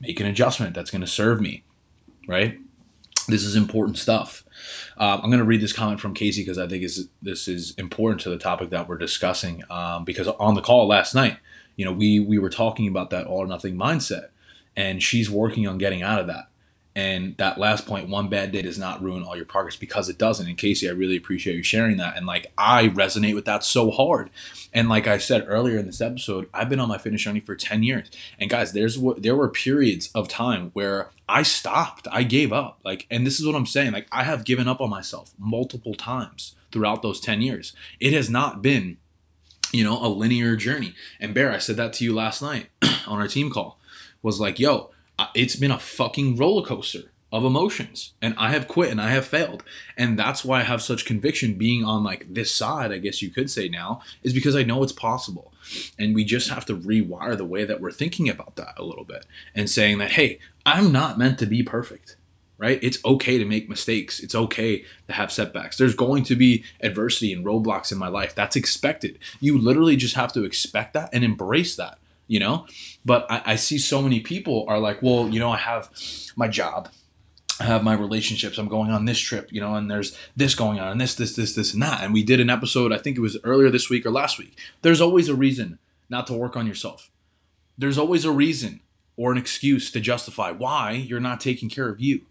make 0.00 0.20
an 0.20 0.26
adjustment 0.26 0.74
that's 0.74 0.90
going 0.90 1.00
to 1.00 1.06
serve 1.06 1.40
me? 1.40 1.62
Right 2.26 2.58
this 3.28 3.44
is 3.44 3.54
important 3.54 3.98
stuff. 3.98 4.44
Uh, 4.98 5.20
i'm 5.22 5.30
going 5.30 5.38
to 5.38 5.44
read 5.44 5.60
this 5.60 5.72
comment 5.72 6.00
from 6.00 6.12
casey 6.12 6.42
because 6.42 6.58
i 6.58 6.66
think 6.66 6.82
is 6.82 7.08
this 7.22 7.46
is 7.46 7.72
important 7.76 8.20
to 8.20 8.28
the 8.28 8.36
topic 8.36 8.70
that 8.70 8.88
we're 8.88 8.98
discussing 8.98 9.62
um, 9.70 10.04
because 10.04 10.26
on 10.26 10.54
the 10.54 10.60
call 10.60 10.88
last 10.88 11.14
night 11.14 11.38
you 11.76 11.84
know 11.84 11.92
we 11.92 12.18
we 12.18 12.38
were 12.38 12.50
talking 12.50 12.88
about 12.88 13.10
that 13.10 13.26
all 13.26 13.38
or 13.38 13.46
nothing 13.46 13.76
mindset 13.76 14.28
and 14.76 15.02
she's 15.02 15.30
working 15.30 15.66
on 15.66 15.78
getting 15.78 16.02
out 16.02 16.20
of 16.20 16.26
that 16.26 16.48
and 16.98 17.36
that 17.36 17.58
last 17.58 17.86
point, 17.86 18.08
one 18.08 18.28
bad 18.28 18.50
day 18.50 18.60
does 18.60 18.76
not 18.76 19.00
ruin 19.00 19.22
all 19.22 19.36
your 19.36 19.44
progress 19.44 19.76
because 19.76 20.08
it 20.08 20.18
doesn't. 20.18 20.48
And 20.48 20.58
Casey, 20.58 20.88
I 20.88 20.92
really 20.92 21.16
appreciate 21.16 21.54
you 21.54 21.62
sharing 21.62 21.96
that. 21.98 22.16
And 22.16 22.26
like, 22.26 22.50
I 22.58 22.88
resonate 22.88 23.36
with 23.36 23.44
that 23.44 23.62
so 23.62 23.92
hard. 23.92 24.30
And 24.72 24.88
like 24.88 25.06
I 25.06 25.16
said 25.18 25.44
earlier 25.46 25.78
in 25.78 25.86
this 25.86 26.00
episode, 26.00 26.48
I've 26.52 26.68
been 26.68 26.80
on 26.80 26.88
my 26.88 26.98
fitness 26.98 27.22
journey 27.22 27.38
for 27.38 27.54
10 27.54 27.84
years. 27.84 28.10
And 28.40 28.50
guys, 28.50 28.72
there's 28.72 28.98
what 28.98 29.22
there 29.22 29.36
were 29.36 29.48
periods 29.48 30.10
of 30.12 30.26
time 30.26 30.72
where 30.72 31.10
I 31.28 31.44
stopped, 31.44 32.08
I 32.10 32.24
gave 32.24 32.52
up. 32.52 32.80
Like, 32.84 33.06
and 33.12 33.24
this 33.24 33.38
is 33.38 33.46
what 33.46 33.54
I'm 33.54 33.64
saying. 33.64 33.92
Like, 33.92 34.08
I 34.10 34.24
have 34.24 34.44
given 34.44 34.66
up 34.66 34.80
on 34.80 34.90
myself 34.90 35.34
multiple 35.38 35.94
times 35.94 36.56
throughout 36.72 37.02
those 37.02 37.20
10 37.20 37.40
years. 37.42 37.74
It 38.00 38.12
has 38.12 38.28
not 38.28 38.60
been, 38.60 38.96
you 39.72 39.84
know, 39.84 40.04
a 40.04 40.08
linear 40.08 40.56
journey. 40.56 40.96
And 41.20 41.32
Bear, 41.32 41.52
I 41.52 41.58
said 41.58 41.76
that 41.76 41.92
to 41.92 42.04
you 42.04 42.12
last 42.12 42.42
night 42.42 42.70
on 43.06 43.20
our 43.20 43.28
team 43.28 43.50
call, 43.50 43.78
was 44.20 44.40
like, 44.40 44.58
yo, 44.58 44.90
it's 45.34 45.56
been 45.56 45.70
a 45.70 45.78
fucking 45.78 46.36
roller 46.36 46.64
coaster 46.64 47.10
of 47.30 47.44
emotions. 47.44 48.14
And 48.22 48.34
i 48.38 48.50
have 48.50 48.68
quit 48.68 48.90
and 48.90 49.00
i 49.00 49.10
have 49.10 49.26
failed. 49.26 49.62
And 49.96 50.18
that's 50.18 50.44
why 50.44 50.60
i 50.60 50.64
have 50.64 50.82
such 50.82 51.04
conviction 51.04 51.54
being 51.54 51.84
on 51.84 52.02
like 52.02 52.32
this 52.32 52.54
side 52.54 52.92
i 52.92 52.98
guess 52.98 53.22
you 53.22 53.30
could 53.30 53.50
say 53.50 53.68
now 53.68 54.00
is 54.22 54.32
because 54.32 54.56
i 54.56 54.62
know 54.62 54.82
it's 54.82 54.92
possible. 54.92 55.52
And 55.98 56.14
we 56.14 56.24
just 56.24 56.48
have 56.50 56.64
to 56.66 56.76
rewire 56.76 57.36
the 57.36 57.44
way 57.44 57.64
that 57.64 57.80
we're 57.80 57.92
thinking 57.92 58.28
about 58.28 58.56
that 58.56 58.74
a 58.76 58.84
little 58.84 59.04
bit 59.04 59.26
and 59.54 59.68
saying 59.68 59.98
that 59.98 60.12
hey 60.12 60.38
i'm 60.64 60.92
not 60.92 61.18
meant 61.18 61.38
to 61.40 61.46
be 61.46 61.62
perfect 61.62 62.16
right? 62.58 62.80
It's 62.82 63.02
okay 63.04 63.38
to 63.38 63.44
make 63.44 63.68
mistakes. 63.68 64.18
It's 64.18 64.34
okay 64.34 64.84
to 65.06 65.12
have 65.12 65.30
setbacks. 65.30 65.78
There's 65.78 65.94
going 65.94 66.24
to 66.24 66.34
be 66.34 66.64
adversity 66.80 67.32
and 67.32 67.46
roadblocks 67.46 67.92
in 67.92 67.98
my 67.98 68.08
life. 68.08 68.34
That's 68.34 68.56
expected. 68.56 69.18
You 69.40 69.56
literally 69.58 69.94
just 69.94 70.16
have 70.16 70.32
to 70.32 70.42
expect 70.42 70.92
that 70.94 71.10
and 71.12 71.24
embrace 71.24 71.76
that 71.76 71.98
you 72.28 72.38
know 72.38 72.66
but 73.04 73.26
I, 73.28 73.42
I 73.44 73.56
see 73.56 73.78
so 73.78 74.00
many 74.00 74.20
people 74.20 74.64
are 74.68 74.78
like 74.78 75.02
well 75.02 75.28
you 75.28 75.40
know 75.40 75.50
i 75.50 75.56
have 75.56 75.90
my 76.36 76.46
job 76.46 76.88
I 77.60 77.64
have 77.64 77.82
my 77.82 77.94
relationships. 77.94 78.56
I'm 78.58 78.68
going 78.68 78.90
on 78.90 79.04
this 79.04 79.18
trip, 79.18 79.52
you 79.52 79.60
know, 79.60 79.74
and 79.74 79.90
there's 79.90 80.16
this 80.36 80.54
going 80.54 80.78
on, 80.78 80.92
and 80.92 81.00
this, 81.00 81.14
this, 81.14 81.34
this, 81.34 81.54
this, 81.54 81.72
and 81.72 81.82
that. 81.82 82.02
And 82.02 82.14
we 82.14 82.22
did 82.22 82.40
an 82.40 82.50
episode, 82.50 82.92
I 82.92 82.98
think 82.98 83.16
it 83.16 83.20
was 83.20 83.36
earlier 83.42 83.68
this 83.70 83.90
week 83.90 84.06
or 84.06 84.10
last 84.10 84.38
week. 84.38 84.56
There's 84.82 85.00
always 85.00 85.28
a 85.28 85.34
reason 85.34 85.78
not 86.08 86.26
to 86.28 86.34
work 86.34 86.56
on 86.56 86.66
yourself. 86.66 87.10
There's 87.76 87.98
always 87.98 88.24
a 88.24 88.30
reason 88.30 88.80
or 89.16 89.32
an 89.32 89.38
excuse 89.38 89.90
to 89.90 90.00
justify 90.00 90.52
why 90.52 90.92
you're 90.92 91.18
not 91.18 91.40
taking 91.40 91.68
care 91.68 91.88
of 91.88 92.00
you 92.00 92.26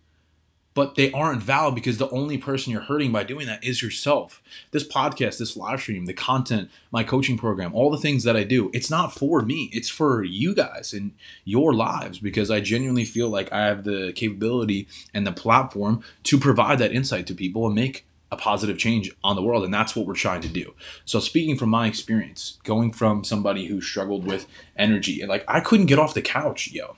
but 0.77 0.94
they 0.94 1.12
aren't 1.12 1.41
valid 1.41 1.74
because 1.74 1.98
the 1.98 2.10
only 2.12 2.38
person 2.38 2.72
you're 2.72 2.84
hurting 2.84 3.12
by 3.12 3.24
doing 3.24 3.48
that 3.48 3.63
is 3.63 3.81
yourself. 3.81 4.43
This 4.69 4.88
podcast, 4.88 5.39
this 5.39 5.57
live 5.57 5.81
stream, 5.81 6.05
the 6.05 6.13
content, 6.13 6.69
my 6.91 7.03
coaching 7.03 7.36
program, 7.36 7.74
all 7.74 7.89
the 7.89 7.98
things 7.98 8.24
that 8.25 8.38
I 8.38 8.43
do, 8.43 8.69
it's 8.75 8.91
not 8.91 9.12
for 9.12 9.41
me. 9.41 9.72
It's 9.74 9.89
for 9.89 10.24
you 10.24 10.53
guys 10.53 10.93
and 10.93 11.13
your 11.46 11.74
lives 11.74 12.19
because 12.19 12.51
I 12.51 12.60
genuinely 12.60 13.05
feel 13.05 13.27
like 13.27 13.51
I 13.51 13.65
have 13.65 13.86
the 13.86 14.13
capability 14.13 14.88
and 15.15 15.25
the 15.25 15.31
platform 15.31 16.03
to 16.25 16.38
provide 16.38 16.77
that 16.77 16.93
insight 16.93 17.25
to 17.25 17.34
people 17.34 17.65
and 17.65 17.74
make 17.74 18.05
a 18.31 18.38
positive 18.38 18.77
change 18.77 19.12
on 19.24 19.36
the 19.36 19.41
world 19.41 19.63
and 19.63 19.74
that's 19.74 19.96
what 19.96 20.05
we're 20.05 20.13
trying 20.13 20.41
to 20.41 20.50
do 20.50 20.74
so 21.05 21.17
speaking 21.17 21.57
from 21.57 21.69
my 21.69 21.88
experience 21.88 22.57
going 22.65 22.91
from 22.91 23.24
somebody 23.24 23.67
who 23.67 23.79
struggled 23.79 24.25
with 24.25 24.48
energy 24.75 25.22
and 25.22 25.29
like 25.29 25.46
i 25.48 25.62
couldn't 25.62 25.86
get 25.86 25.98
off 25.98 26.13
the 26.13 26.22
couch 26.22 26.69
yo 26.74 26.98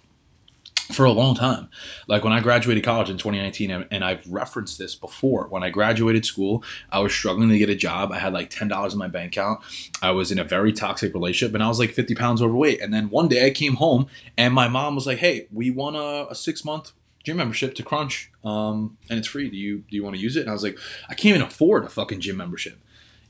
for 0.91 1.05
a 1.05 1.11
long 1.11 1.35
time. 1.35 1.69
Like 2.07 2.23
when 2.23 2.33
I 2.33 2.39
graduated 2.39 2.83
college 2.83 3.09
in 3.09 3.17
2019, 3.17 3.87
and 3.91 4.03
I've 4.03 4.25
referenced 4.27 4.77
this 4.77 4.95
before. 4.95 5.47
When 5.47 5.63
I 5.63 5.69
graduated 5.69 6.25
school, 6.25 6.63
I 6.91 6.99
was 6.99 7.13
struggling 7.13 7.49
to 7.49 7.57
get 7.57 7.69
a 7.69 7.75
job. 7.75 8.11
I 8.11 8.19
had 8.19 8.33
like 8.33 8.49
$10 8.49 8.91
in 8.91 8.97
my 8.97 9.07
bank 9.07 9.33
account. 9.33 9.61
I 10.01 10.11
was 10.11 10.31
in 10.31 10.39
a 10.39 10.43
very 10.43 10.73
toxic 10.73 11.13
relationship, 11.13 11.53
and 11.53 11.63
I 11.63 11.67
was 11.67 11.79
like 11.79 11.91
50 11.91 12.15
pounds 12.15 12.41
overweight. 12.41 12.81
And 12.81 12.93
then 12.93 13.09
one 13.09 13.27
day 13.27 13.45
I 13.45 13.51
came 13.51 13.75
home, 13.75 14.07
and 14.37 14.53
my 14.53 14.67
mom 14.67 14.95
was 14.95 15.05
like, 15.05 15.19
"Hey, 15.19 15.47
we 15.51 15.69
won 15.69 15.95
a, 15.95 16.27
a 16.29 16.35
six 16.35 16.65
month 16.65 16.91
gym 17.23 17.37
membership 17.37 17.75
to 17.75 17.83
Crunch, 17.83 18.31
um, 18.43 18.97
and 19.09 19.19
it's 19.19 19.27
free. 19.27 19.49
Do 19.49 19.57
you 19.57 19.79
do 19.89 19.95
you 19.95 20.03
want 20.03 20.15
to 20.15 20.21
use 20.21 20.35
it?" 20.35 20.41
And 20.41 20.49
I 20.49 20.53
was 20.53 20.63
like, 20.63 20.77
"I 21.07 21.13
can't 21.13 21.35
even 21.35 21.41
afford 21.43 21.85
a 21.85 21.89
fucking 21.89 22.21
gym 22.21 22.37
membership." 22.37 22.79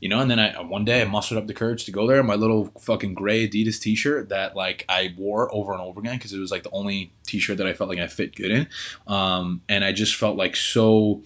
You 0.00 0.08
know. 0.08 0.20
And 0.20 0.30
then 0.30 0.38
I 0.38 0.60
one 0.60 0.84
day 0.84 1.02
I 1.02 1.04
mustered 1.04 1.38
up 1.38 1.46
the 1.46 1.54
courage 1.54 1.84
to 1.84 1.92
go 1.92 2.06
there. 2.06 2.22
My 2.22 2.34
little 2.34 2.66
fucking 2.80 3.14
gray 3.14 3.48
Adidas 3.48 3.80
T-shirt 3.80 4.28
that 4.30 4.56
like 4.56 4.84
I 4.88 5.14
wore 5.16 5.52
over 5.54 5.72
and 5.72 5.80
over 5.80 6.00
again 6.00 6.16
because 6.16 6.32
it 6.32 6.38
was 6.38 6.50
like 6.50 6.62
the 6.62 6.70
only 6.70 7.12
T-shirt 7.26 7.58
that 7.58 7.66
I 7.66 7.72
felt 7.72 7.90
like 7.90 7.98
I 7.98 8.06
fit 8.06 8.34
good 8.34 8.50
in. 8.50 8.68
Um, 9.06 9.62
and 9.68 9.84
I 9.84 9.92
just 9.92 10.16
felt 10.16 10.36
like 10.36 10.56
so 10.56 11.22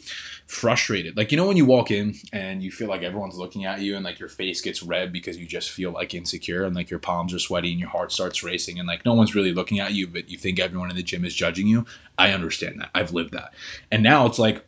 frustrated. 0.47 1.16
Like 1.16 1.31
you 1.31 1.37
know 1.37 1.47
when 1.47 1.57
you 1.57 1.64
walk 1.64 1.90
in 1.90 2.14
and 2.33 2.62
you 2.62 2.71
feel 2.71 2.88
like 2.88 3.02
everyone's 3.02 3.37
looking 3.37 3.64
at 3.64 3.81
you 3.81 3.97
and 3.97 4.04
like 4.04 4.19
your 4.19 4.28
face 4.28 4.61
gets 4.61 4.83
red 4.83 5.12
because 5.12 5.38
you 5.38 5.47
just 5.47 5.71
feel 5.71 5.90
like 5.90 6.12
insecure 6.12 6.64
and 6.64 6.75
like 6.75 6.90
your 6.90 7.00
palms 7.00 7.33
are 7.33 7.38
sweaty 7.38 7.71
and 7.71 7.81
your 7.81 7.88
heart 7.88 8.12
starts 8.12 8.43
racing 8.43 8.78
and 8.78 8.87
like 8.87 9.04
no 9.04 9.14
one's 9.14 9.35
really 9.35 9.52
looking 9.52 9.81
at 9.81 9.93
you 9.93 10.07
but 10.07 10.28
you 10.28 10.37
think 10.37 10.59
everyone 10.59 10.90
in 10.90 10.97
the 10.97 11.02
gym 11.02 11.25
is 11.25 11.35
judging 11.35 11.66
you. 11.66 11.87
I 12.19 12.33
understand 12.33 12.81
that. 12.81 12.90
I've 12.95 13.12
lived 13.12 13.33
that. 13.33 13.54
And 13.90 14.02
now 14.02 14.26
it's 14.26 14.38
like 14.38 14.66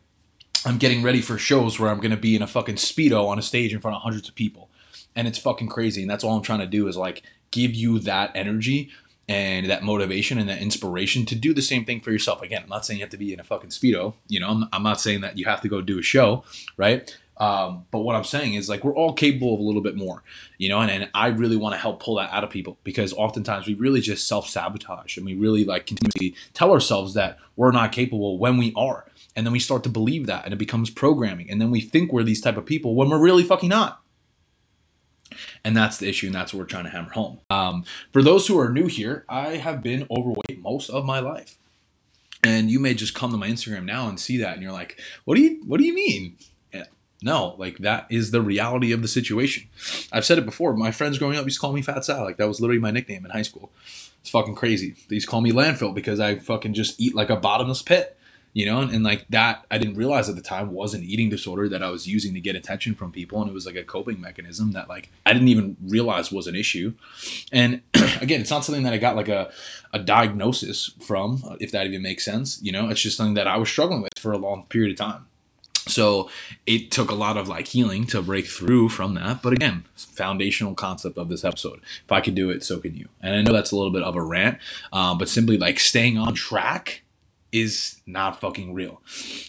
I'm 0.65 0.77
getting 0.77 1.03
ready 1.03 1.21
for 1.21 1.37
shows 1.37 1.79
where 1.79 1.89
I'm 1.89 1.99
to 2.01 2.17
be 2.17 2.35
in 2.35 2.41
a 2.41 2.47
fucking 2.47 2.75
speedo 2.75 3.27
on 3.27 3.39
a 3.39 3.41
stage 3.41 3.73
in 3.73 3.79
front 3.79 3.95
of 3.95 4.01
hundreds 4.01 4.27
of 4.27 4.35
people. 4.35 4.69
And 5.15 5.27
it's 5.27 5.37
fucking 5.37 5.69
crazy. 5.69 6.01
And 6.01 6.09
that's 6.09 6.23
all 6.23 6.35
I'm 6.35 6.43
trying 6.43 6.59
to 6.59 6.67
do 6.67 6.87
is 6.87 6.97
like 6.97 7.23
give 7.51 7.73
you 7.73 7.99
that 7.99 8.31
energy 8.35 8.89
and 9.29 9.69
that 9.69 9.83
motivation 9.83 10.37
and 10.37 10.47
that 10.47 10.61
inspiration 10.61 11.25
to 11.25 11.35
do 11.35 11.53
the 11.53 11.61
same 11.61 11.83
thing 11.85 11.99
for 11.99 12.11
yourself. 12.11 12.41
Again, 12.41 12.63
I'm 12.63 12.69
not 12.69 12.85
saying 12.85 12.99
you 12.99 13.03
have 13.03 13.11
to 13.11 13.17
be 13.17 13.33
in 13.33 13.39
a 13.39 13.43
fucking 13.43 13.71
speedo. 13.71 14.13
You 14.27 14.39
know, 14.39 14.49
I'm, 14.49 14.69
I'm 14.71 14.83
not 14.83 15.01
saying 15.01 15.21
that 15.21 15.37
you 15.37 15.45
have 15.45 15.61
to 15.61 15.67
go 15.67 15.81
do 15.81 15.99
a 15.99 16.03
show, 16.03 16.43
right? 16.77 17.17
Um, 17.39 17.85
but 17.91 17.99
what 17.99 18.15
I'm 18.15 18.23
saying 18.23 18.55
is 18.55 18.67
like 18.67 18.83
we're 18.83 18.95
all 18.95 19.13
capable 19.13 19.53
of 19.53 19.59
a 19.59 19.63
little 19.63 19.81
bit 19.81 19.95
more, 19.95 20.23
you 20.57 20.69
know, 20.69 20.79
and, 20.79 20.89
and 20.89 21.09
I 21.13 21.27
really 21.27 21.55
want 21.55 21.75
to 21.75 21.79
help 21.79 22.01
pull 22.01 22.15
that 22.15 22.31
out 22.33 22.43
of 22.43 22.49
people 22.49 22.79
because 22.83 23.13
oftentimes 23.13 23.67
we 23.67 23.75
really 23.75 24.01
just 24.01 24.27
self 24.27 24.49
sabotage 24.49 25.17
and 25.17 25.25
we 25.25 25.35
really 25.35 25.63
like 25.63 25.85
continuously 25.85 26.35
tell 26.53 26.71
ourselves 26.71 27.13
that 27.13 27.37
we're 27.55 27.71
not 27.71 27.91
capable 27.91 28.37
when 28.39 28.57
we 28.57 28.73
are. 28.75 29.05
And 29.35 29.45
then 29.45 29.53
we 29.53 29.59
start 29.59 29.83
to 29.83 29.89
believe 29.89 30.25
that 30.25 30.45
and 30.45 30.53
it 30.53 30.57
becomes 30.57 30.89
programming. 30.89 31.49
And 31.51 31.61
then 31.61 31.69
we 31.69 31.79
think 31.79 32.11
we're 32.11 32.23
these 32.23 32.41
type 32.41 32.57
of 32.57 32.65
people 32.65 32.95
when 32.95 33.09
we're 33.09 33.19
really 33.19 33.43
fucking 33.43 33.69
not. 33.69 34.01
And 35.63 35.75
that's 35.75 35.97
the 35.97 36.07
issue, 36.07 36.27
and 36.27 36.35
that's 36.35 36.53
what 36.53 36.59
we're 36.59 36.65
trying 36.65 36.85
to 36.85 36.89
hammer 36.89 37.11
home. 37.11 37.39
Um, 37.49 37.83
for 38.13 38.23
those 38.23 38.47
who 38.47 38.57
are 38.59 38.69
new 38.69 38.87
here, 38.87 39.25
I 39.27 39.57
have 39.57 39.83
been 39.83 40.07
overweight 40.09 40.61
most 40.61 40.89
of 40.89 41.05
my 41.05 41.19
life. 41.19 41.57
And 42.43 42.71
you 42.71 42.79
may 42.79 42.93
just 42.93 43.13
come 43.13 43.31
to 43.31 43.37
my 43.37 43.49
Instagram 43.49 43.83
now 43.83 44.07
and 44.07 44.19
see 44.19 44.37
that, 44.37 44.53
and 44.53 44.63
you're 44.63 44.71
like, 44.71 44.99
"What 45.25 45.35
do 45.35 45.41
you 45.41 45.61
What 45.65 45.79
do 45.79 45.85
you 45.85 45.93
mean?" 45.93 46.37
No, 47.21 47.55
like 47.57 47.79
that 47.79 48.05
is 48.09 48.31
the 48.31 48.41
reality 48.41 48.91
of 48.91 49.01
the 49.01 49.07
situation. 49.07 49.67
I've 50.11 50.25
said 50.25 50.37
it 50.37 50.45
before. 50.45 50.73
My 50.75 50.91
friends 50.91 51.17
growing 51.17 51.37
up 51.37 51.45
used 51.45 51.57
to 51.57 51.61
call 51.61 51.73
me 51.73 51.81
Fat 51.81 52.05
Sal. 52.05 52.23
Like 52.23 52.37
that 52.37 52.47
was 52.47 52.61
literally 52.61 52.79
my 52.79 52.91
nickname 52.91 53.25
in 53.25 53.31
high 53.31 53.41
school. 53.41 53.71
It's 54.21 54.29
fucking 54.29 54.55
crazy. 54.55 54.95
They 55.09 55.15
used 55.15 55.27
to 55.27 55.31
call 55.31 55.41
me 55.41 55.51
landfill 55.51 55.95
because 55.95 56.19
I 56.19 56.35
fucking 56.35 56.73
just 56.73 56.99
eat 56.99 57.15
like 57.15 57.29
a 57.29 57.35
bottomless 57.35 57.81
pit. 57.81 58.13
You 58.53 58.65
know, 58.65 58.81
and, 58.81 58.91
and 58.91 59.03
like 59.03 59.27
that, 59.29 59.65
I 59.69 59.77
didn't 59.77 59.97
realize 59.97 60.29
at 60.29 60.35
the 60.35 60.41
time 60.41 60.71
was 60.71 60.95
an 60.95 61.03
eating 61.03 61.29
disorder 61.29 61.69
that 61.69 61.83
I 61.83 61.91
was 61.91 62.07
using 62.07 62.33
to 62.33 62.39
get 62.39 62.55
attention 62.55 62.95
from 62.95 63.11
people, 63.11 63.39
and 63.39 63.47
it 63.47 63.53
was 63.53 63.67
like 63.67 63.75
a 63.75 63.83
coping 63.83 64.19
mechanism 64.19 64.71
that 64.71 64.89
like 64.89 65.11
I 65.27 65.33
didn't 65.33 65.49
even 65.49 65.77
realize 65.83 66.31
was 66.31 66.47
an 66.47 66.55
issue. 66.55 66.93
And 67.51 67.81
again, 68.19 68.41
it's 68.41 68.49
not 68.49 68.65
something 68.65 68.83
that 68.83 68.93
I 68.93 68.97
got 68.97 69.15
like 69.15 69.27
a 69.27 69.51
a 69.93 69.99
diagnosis 69.99 70.91
from, 71.05 71.43
if 71.59 71.71
that 71.71 71.85
even 71.85 72.01
makes 72.01 72.25
sense. 72.25 72.59
You 72.63 72.71
know, 72.71 72.89
it's 72.89 73.01
just 73.01 73.17
something 73.17 73.35
that 73.35 73.47
I 73.47 73.57
was 73.57 73.69
struggling 73.69 74.01
with 74.01 74.17
for 74.17 74.31
a 74.31 74.37
long 74.37 74.65
period 74.69 74.91
of 74.91 74.97
time. 74.97 75.27
So 75.87 76.29
it 76.65 76.91
took 76.91 77.11
a 77.11 77.15
lot 77.15 77.37
of 77.37 77.47
like 77.47 77.67
healing 77.67 78.05
to 78.07 78.21
break 78.21 78.47
through 78.47 78.89
from 78.89 79.15
that. 79.15 79.41
But 79.41 79.53
again, 79.53 79.85
foundational 79.95 80.75
concept 80.75 81.17
of 81.17 81.29
this 81.29 81.43
episode. 81.43 81.81
If 82.05 82.11
I 82.11 82.21
could 82.21 82.35
do 82.35 82.49
it, 82.49 82.63
so 82.63 82.79
can 82.79 82.95
you. 82.95 83.09
And 83.21 83.35
I 83.35 83.41
know 83.41 83.53
that's 83.53 83.71
a 83.71 83.75
little 83.75 83.91
bit 83.91 84.03
of 84.03 84.15
a 84.15 84.21
rant, 84.21 84.59
uh, 84.91 85.15
but 85.15 85.29
simply 85.29 85.57
like 85.57 85.79
staying 85.79 86.17
on 86.17 86.33
track 86.33 87.03
is 87.51 88.01
not 88.05 88.41
fucking 88.41 88.73
real. 88.73 89.01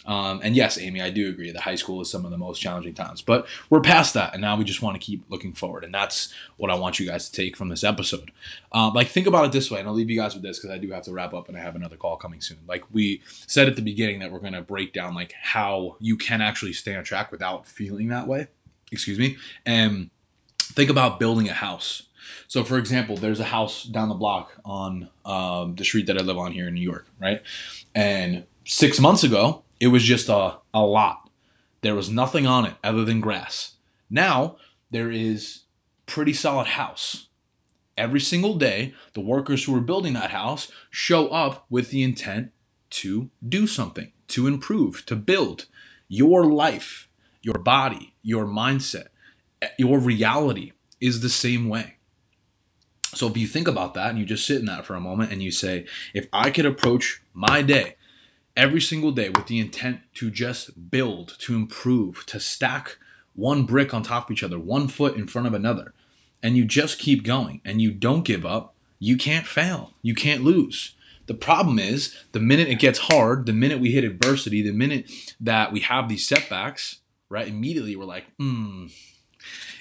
Um, 0.07 0.41
and 0.43 0.55
yes, 0.55 0.79
Amy, 0.79 1.03
I 1.03 1.11
do 1.11 1.29
agree 1.29 1.51
The 1.51 1.61
high 1.61 1.75
school 1.75 2.01
is 2.01 2.11
some 2.11 2.25
of 2.25 2.31
the 2.31 2.39
most 2.39 2.61
challenging 2.61 2.95
times, 2.95 3.23
but 3.23 3.47
we're 3.71 3.81
past 3.81 4.15
that, 4.15 4.33
and 4.35 4.41
now 4.41 4.57
we 4.57 4.65
just 4.65 4.83
want 4.83 4.95
to 4.95 5.05
keep 5.05 5.25
looking 5.29 5.53
forward, 5.53 5.85
and 5.85 5.93
that's 5.93 6.33
what 6.57 6.71
I 6.71 6.77
want 6.77 7.01
you 7.01 7.07
guys 7.07 7.29
to 7.29 7.35
take 7.35 7.57
from 7.57 7.69
this 7.69 7.83
episode. 7.83 8.31
Um, 8.73 8.93
like, 8.95 9.09
think 9.09 9.27
about 9.27 9.47
it 9.47 9.53
this 9.53 9.71
way, 9.71 9.81
and 9.81 9.89
I'll 9.89 9.95
leave 9.95 10.11
you 10.11 10.19
guys 10.19 10.35
with 10.35 10.43
this 10.43 10.59
because 10.59 10.71
I 10.71 10.79
do 10.79 10.91
have 10.93 11.05
to 11.05 11.13
wrap 11.13 11.35
up, 11.35 11.49
and 11.49 11.57
I 11.57 11.61
have 11.61 11.77
another 11.77 11.97
call 11.97 12.17
coming 12.17 12.41
soon. 12.41 12.59
Like 12.69 12.85
we 12.93 13.21
said 13.47 13.69
at 13.69 13.77
the 13.77 13.83
beginning 13.83 14.21
that 14.21 14.31
we're 14.31 14.39
going 14.39 14.53
to 14.53 14.63
break 14.63 14.93
down 14.93 15.15
like 15.15 15.33
how 15.33 15.97
you 16.01 16.17
can 16.17 16.41
actually 16.41 16.73
stay 16.73 16.95
on 16.95 17.05
track 17.05 17.33
without 17.33 17.67
feeling 17.67 18.09
that 18.09 18.27
way. 18.29 18.49
Excuse 18.93 19.19
me, 19.19 19.37
and 19.67 20.11
think 20.61 20.89
about 20.89 21.19
building 21.19 21.49
a 21.49 21.55
house 21.55 22.05
so, 22.47 22.65
for 22.65 22.79
example, 22.79 23.17
there's 23.17 23.41
a 23.41 23.45
house 23.45 23.85
down 23.85 24.09
the 24.09 24.15
block 24.15 24.53
on 24.65 25.11
um, 25.25 25.75
the 25.75 25.85
street 25.85 26.07
that 26.07 26.19
I 26.19 26.23
live 26.23 26.39
on 26.39 26.53
here 26.53 26.69
in 26.69 26.75
New 26.75 26.81
York, 26.83 27.07
right? 27.21 27.43
And 27.95 28.45
six 28.65 29.01
months 29.01 29.25
ago, 29.25 29.65
it 29.81 29.89
was 29.89 30.03
just 30.03 30.29
a, 30.29 30.57
a 30.73 30.81
lot. 30.81 31.31
There 31.83 31.95
was 31.95 32.11
nothing 32.11 32.47
on 32.47 32.67
it 32.67 32.75
other 32.83 33.05
than 33.05 33.21
grass. 33.21 33.75
Now, 34.11 34.57
there 34.91 35.11
is 35.11 35.65
pretty 36.07 36.33
solid 36.33 36.69
house. 36.69 37.29
Every 37.97 38.21
single 38.21 38.55
day, 38.55 38.95
the 39.15 39.21
workers 39.21 39.65
who 39.65 39.77
are 39.77 39.81
building 39.81 40.15
that 40.15 40.31
house 40.31 40.71
show 40.91 41.29
up 41.29 41.67
with 41.69 41.91
the 41.91 42.03
intent 42.03 42.53
to 42.91 43.31
do 43.47 43.67
something, 43.67 44.13
to 44.29 44.47
improve, 44.47 45.05
to 45.07 45.17
build 45.17 45.67
your 46.09 46.45
life, 46.45 47.09
your 47.43 47.59
body, 47.59 48.15
your 48.23 48.47
mindset, 48.47 49.09
your 49.79 49.99
reality 49.99 50.73
is 51.01 51.21
the 51.21 51.29
same 51.29 51.69
way. 51.69 51.98
So 53.15 53.27
if 53.27 53.37
you 53.37 53.47
think 53.47 53.67
about 53.67 53.95
that 53.95 54.11
and 54.11 54.19
you 54.19 54.25
just 54.25 54.47
sit 54.47 54.59
in 54.59 54.67
that 54.67 54.85
for 54.85 54.95
a 54.95 55.01
moment 55.01 55.33
and 55.33 55.43
you 55.43 55.51
say, 55.51 55.87
if 56.13 56.29
I 56.33 56.51
could 56.51 56.67
approach 56.67 57.23
my 57.33 57.63
day 57.63 57.95
every 58.57 58.81
single 58.81 59.13
day 59.13 59.31
with 59.31 59.47
the 59.47 59.59
intent 59.59 60.01
to 60.15 60.31
just 60.31 60.91
build, 60.91 61.37
to 61.39 61.55
improve, 61.55 62.27
to 62.27 62.39
stack 62.39 62.99
one 63.35 63.65
brick 63.65 63.95
on 63.95 64.03
top 64.03 64.29
of 64.29 64.33
each 64.33 64.43
other, 64.43 64.59
one 64.59 64.89
foot 64.89 65.17
in 65.17 65.27
front 65.27 65.47
of 65.47 65.55
another, 65.55 65.95
and 66.43 66.57
you 66.57 66.65
just 66.65 66.99
keep 66.99 67.23
going 67.25 67.61
and 67.65 67.81
you 67.81 67.91
don't 67.91 68.25
give 68.25 68.45
up, 68.45 68.75
you 68.99 69.17
can't 69.17 69.47
fail. 69.47 69.95
You 70.03 70.15
can't 70.15 70.45
lose. 70.45 70.95
The 71.27 71.35
problem 71.35 71.79
is 71.79 72.17
the 72.33 72.41
minute 72.41 72.69
it 72.69 72.79
gets 72.79 72.99
hard, 72.99 73.47
the 73.47 73.53
minute 73.53 73.81
we 73.81 73.93
hit 73.93 74.05
adversity, 74.05 74.61
the 74.63 74.73
minute 74.73 75.11
that 75.41 75.73
we 75.73 75.81
have 75.81 76.09
these 76.09 76.27
setbacks, 76.27 77.01
right? 77.29 77.49
Immediately 77.49 77.97
we're 77.97 78.05
like, 78.05 78.25
hmm, 78.39 78.87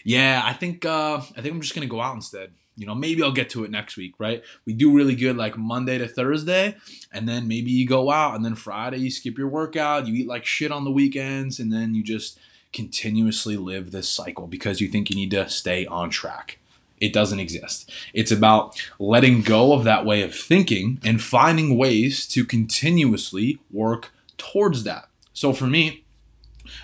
yeah, 0.04 0.42
I 0.44 0.54
think 0.54 0.86
uh, 0.86 1.18
I 1.18 1.42
think 1.42 1.54
I'm 1.54 1.62
just 1.62 1.74
gonna 1.74 1.88
go 1.88 2.02
out 2.02 2.16
instead 2.16 2.52
you 2.78 2.86
know, 2.86 2.96
maybe 2.96 3.24
I'll 3.24 3.32
get 3.32 3.50
to 3.52 3.64
it 3.64 3.72
next 3.72 3.98
week, 3.98 4.14
right? 4.20 4.44
We 4.66 4.74
do 4.74 4.96
really 4.96 5.16
good 5.16 5.36
like 5.36 5.58
Monday 5.58 5.98
to 5.98 6.08
Thursday, 6.08 6.78
and 7.12 7.28
then 7.28 7.48
maybe 7.48 7.72
you 7.72 7.88
go 7.88 8.12
out, 8.12 8.36
and 8.36 8.46
then 8.46 8.56
Friday 8.56 8.98
you 8.98 9.12
skip 9.12 9.38
your 9.38 9.48
workout, 9.50 10.08
you 10.08 10.14
eat 10.14 10.28
like 10.28 10.46
shit 10.46 10.72
on 10.72 10.84
the 10.84 10.92
weekends, 10.92 11.60
and 11.60 11.74
then 11.74 11.96
you 11.96 12.04
just 12.04 12.40
continuously 12.72 13.58
live 13.58 13.92
this 13.92 14.08
cycle 14.08 14.46
because 14.46 14.80
you 14.80 14.88
think 14.88 15.10
you 15.10 15.16
need 15.16 15.32
to 15.32 15.50
stay 15.50 15.86
on 15.88 16.10
track. 16.10 16.60
It 17.00 17.14
doesn't 17.14 17.40
exist. 17.40 17.92
It's 18.14 18.32
about 18.32 18.80
letting 19.00 19.42
go 19.42 19.74
of 19.74 19.84
that 19.84 20.06
way 20.06 20.22
of 20.22 20.36
thinking 20.36 21.00
and 21.04 21.22
finding 21.22 21.78
ways 21.78 22.28
to 22.28 22.46
continuously 22.46 23.60
work 23.72 24.12
towards 24.38 24.84
that. 24.84 25.08
So 25.34 25.54
for 25.54 25.68
me, 25.68 26.04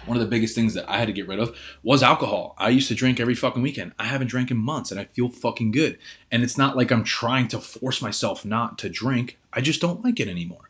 one 0.05 0.17
of 0.17 0.23
the 0.23 0.29
biggest 0.29 0.55
things 0.55 0.73
that 0.73 0.89
I 0.89 0.97
had 0.97 1.07
to 1.07 1.13
get 1.13 1.27
rid 1.27 1.39
of 1.39 1.57
was 1.81 2.03
alcohol. 2.03 2.55
I 2.57 2.69
used 2.69 2.87
to 2.89 2.95
drink 2.95 3.19
every 3.19 3.35
fucking 3.35 3.61
weekend. 3.61 3.93
I 3.97 4.05
haven't 4.05 4.27
drank 4.27 4.51
in 4.51 4.57
months 4.57 4.91
and 4.91 4.99
I 4.99 5.05
feel 5.05 5.29
fucking 5.29 5.71
good. 5.71 5.97
And 6.31 6.43
it's 6.43 6.57
not 6.57 6.75
like 6.75 6.91
I'm 6.91 7.03
trying 7.03 7.47
to 7.49 7.59
force 7.59 8.01
myself 8.01 8.43
not 8.43 8.77
to 8.79 8.89
drink. 8.89 9.39
I 9.51 9.61
just 9.61 9.81
don't 9.81 10.03
like 10.03 10.19
it 10.19 10.27
anymore. 10.27 10.69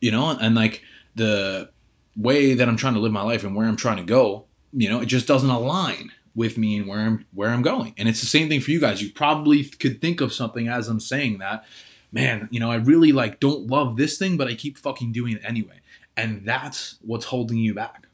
You 0.00 0.10
know, 0.10 0.30
and 0.30 0.54
like 0.54 0.82
the 1.14 1.70
way 2.16 2.54
that 2.54 2.68
I'm 2.68 2.76
trying 2.76 2.94
to 2.94 3.00
live 3.00 3.12
my 3.12 3.22
life 3.22 3.44
and 3.44 3.54
where 3.54 3.66
I'm 3.66 3.76
trying 3.76 3.98
to 3.98 4.04
go, 4.04 4.46
you 4.72 4.88
know, 4.88 5.00
it 5.00 5.06
just 5.06 5.26
doesn't 5.26 5.48
align 5.48 6.12
with 6.34 6.58
me 6.58 6.76
and 6.76 6.86
where 6.86 7.00
I'm 7.00 7.24
where 7.32 7.50
I'm 7.50 7.62
going. 7.62 7.94
And 7.96 8.08
it's 8.08 8.20
the 8.20 8.26
same 8.26 8.48
thing 8.48 8.60
for 8.60 8.70
you 8.70 8.80
guys. 8.80 9.02
You 9.02 9.10
probably 9.10 9.64
could 9.64 10.00
think 10.00 10.20
of 10.20 10.32
something 10.32 10.68
as 10.68 10.88
I'm 10.88 11.00
saying 11.00 11.38
that, 11.38 11.64
man, 12.12 12.48
you 12.50 12.60
know, 12.60 12.70
I 12.70 12.76
really 12.76 13.12
like 13.12 13.40
don't 13.40 13.68
love 13.68 13.96
this 13.96 14.18
thing, 14.18 14.36
but 14.36 14.48
I 14.48 14.54
keep 14.54 14.76
fucking 14.76 15.12
doing 15.12 15.34
it 15.34 15.42
anyway. 15.44 15.80
And 16.16 16.44
that's 16.44 16.98
what's 17.02 17.26
holding 17.26 17.58
you 17.58 17.74
back 17.74 18.05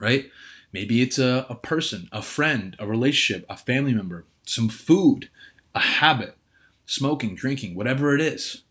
right? 0.00 0.30
Maybe 0.72 1.02
it's 1.02 1.18
a, 1.18 1.46
a 1.48 1.54
person, 1.54 2.08
a 2.12 2.22
friend, 2.22 2.76
a 2.78 2.86
relationship, 2.86 3.44
a 3.48 3.56
family 3.56 3.92
member, 3.92 4.24
some 4.46 4.68
food, 4.68 5.28
a 5.74 5.80
habit, 5.80 6.36
smoking, 6.86 7.34
drinking, 7.34 7.74
whatever 7.74 8.14
it 8.14 8.20
is. 8.20 8.62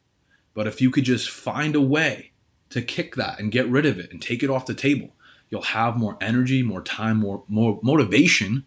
But 0.53 0.67
if 0.67 0.81
you 0.81 0.91
could 0.91 1.05
just 1.05 1.29
find 1.29 1.75
a 1.75 1.81
way 1.81 2.31
to 2.69 2.81
kick 2.81 3.15
that 3.15 3.39
and 3.39 3.51
get 3.51 3.69
rid 3.69 3.85
of 3.85 3.99
it 3.99 4.11
and 4.11 4.21
take 4.21 4.43
it 4.43 4.49
off 4.49 4.65
the 4.65 4.73
table, 4.73 5.11
you'll 5.49 5.61
have 5.61 5.97
more 5.97 6.17
energy, 6.21 6.61
more 6.61 6.81
time, 6.81 7.17
more, 7.17 7.43
more 7.47 7.79
motivation 7.81 8.65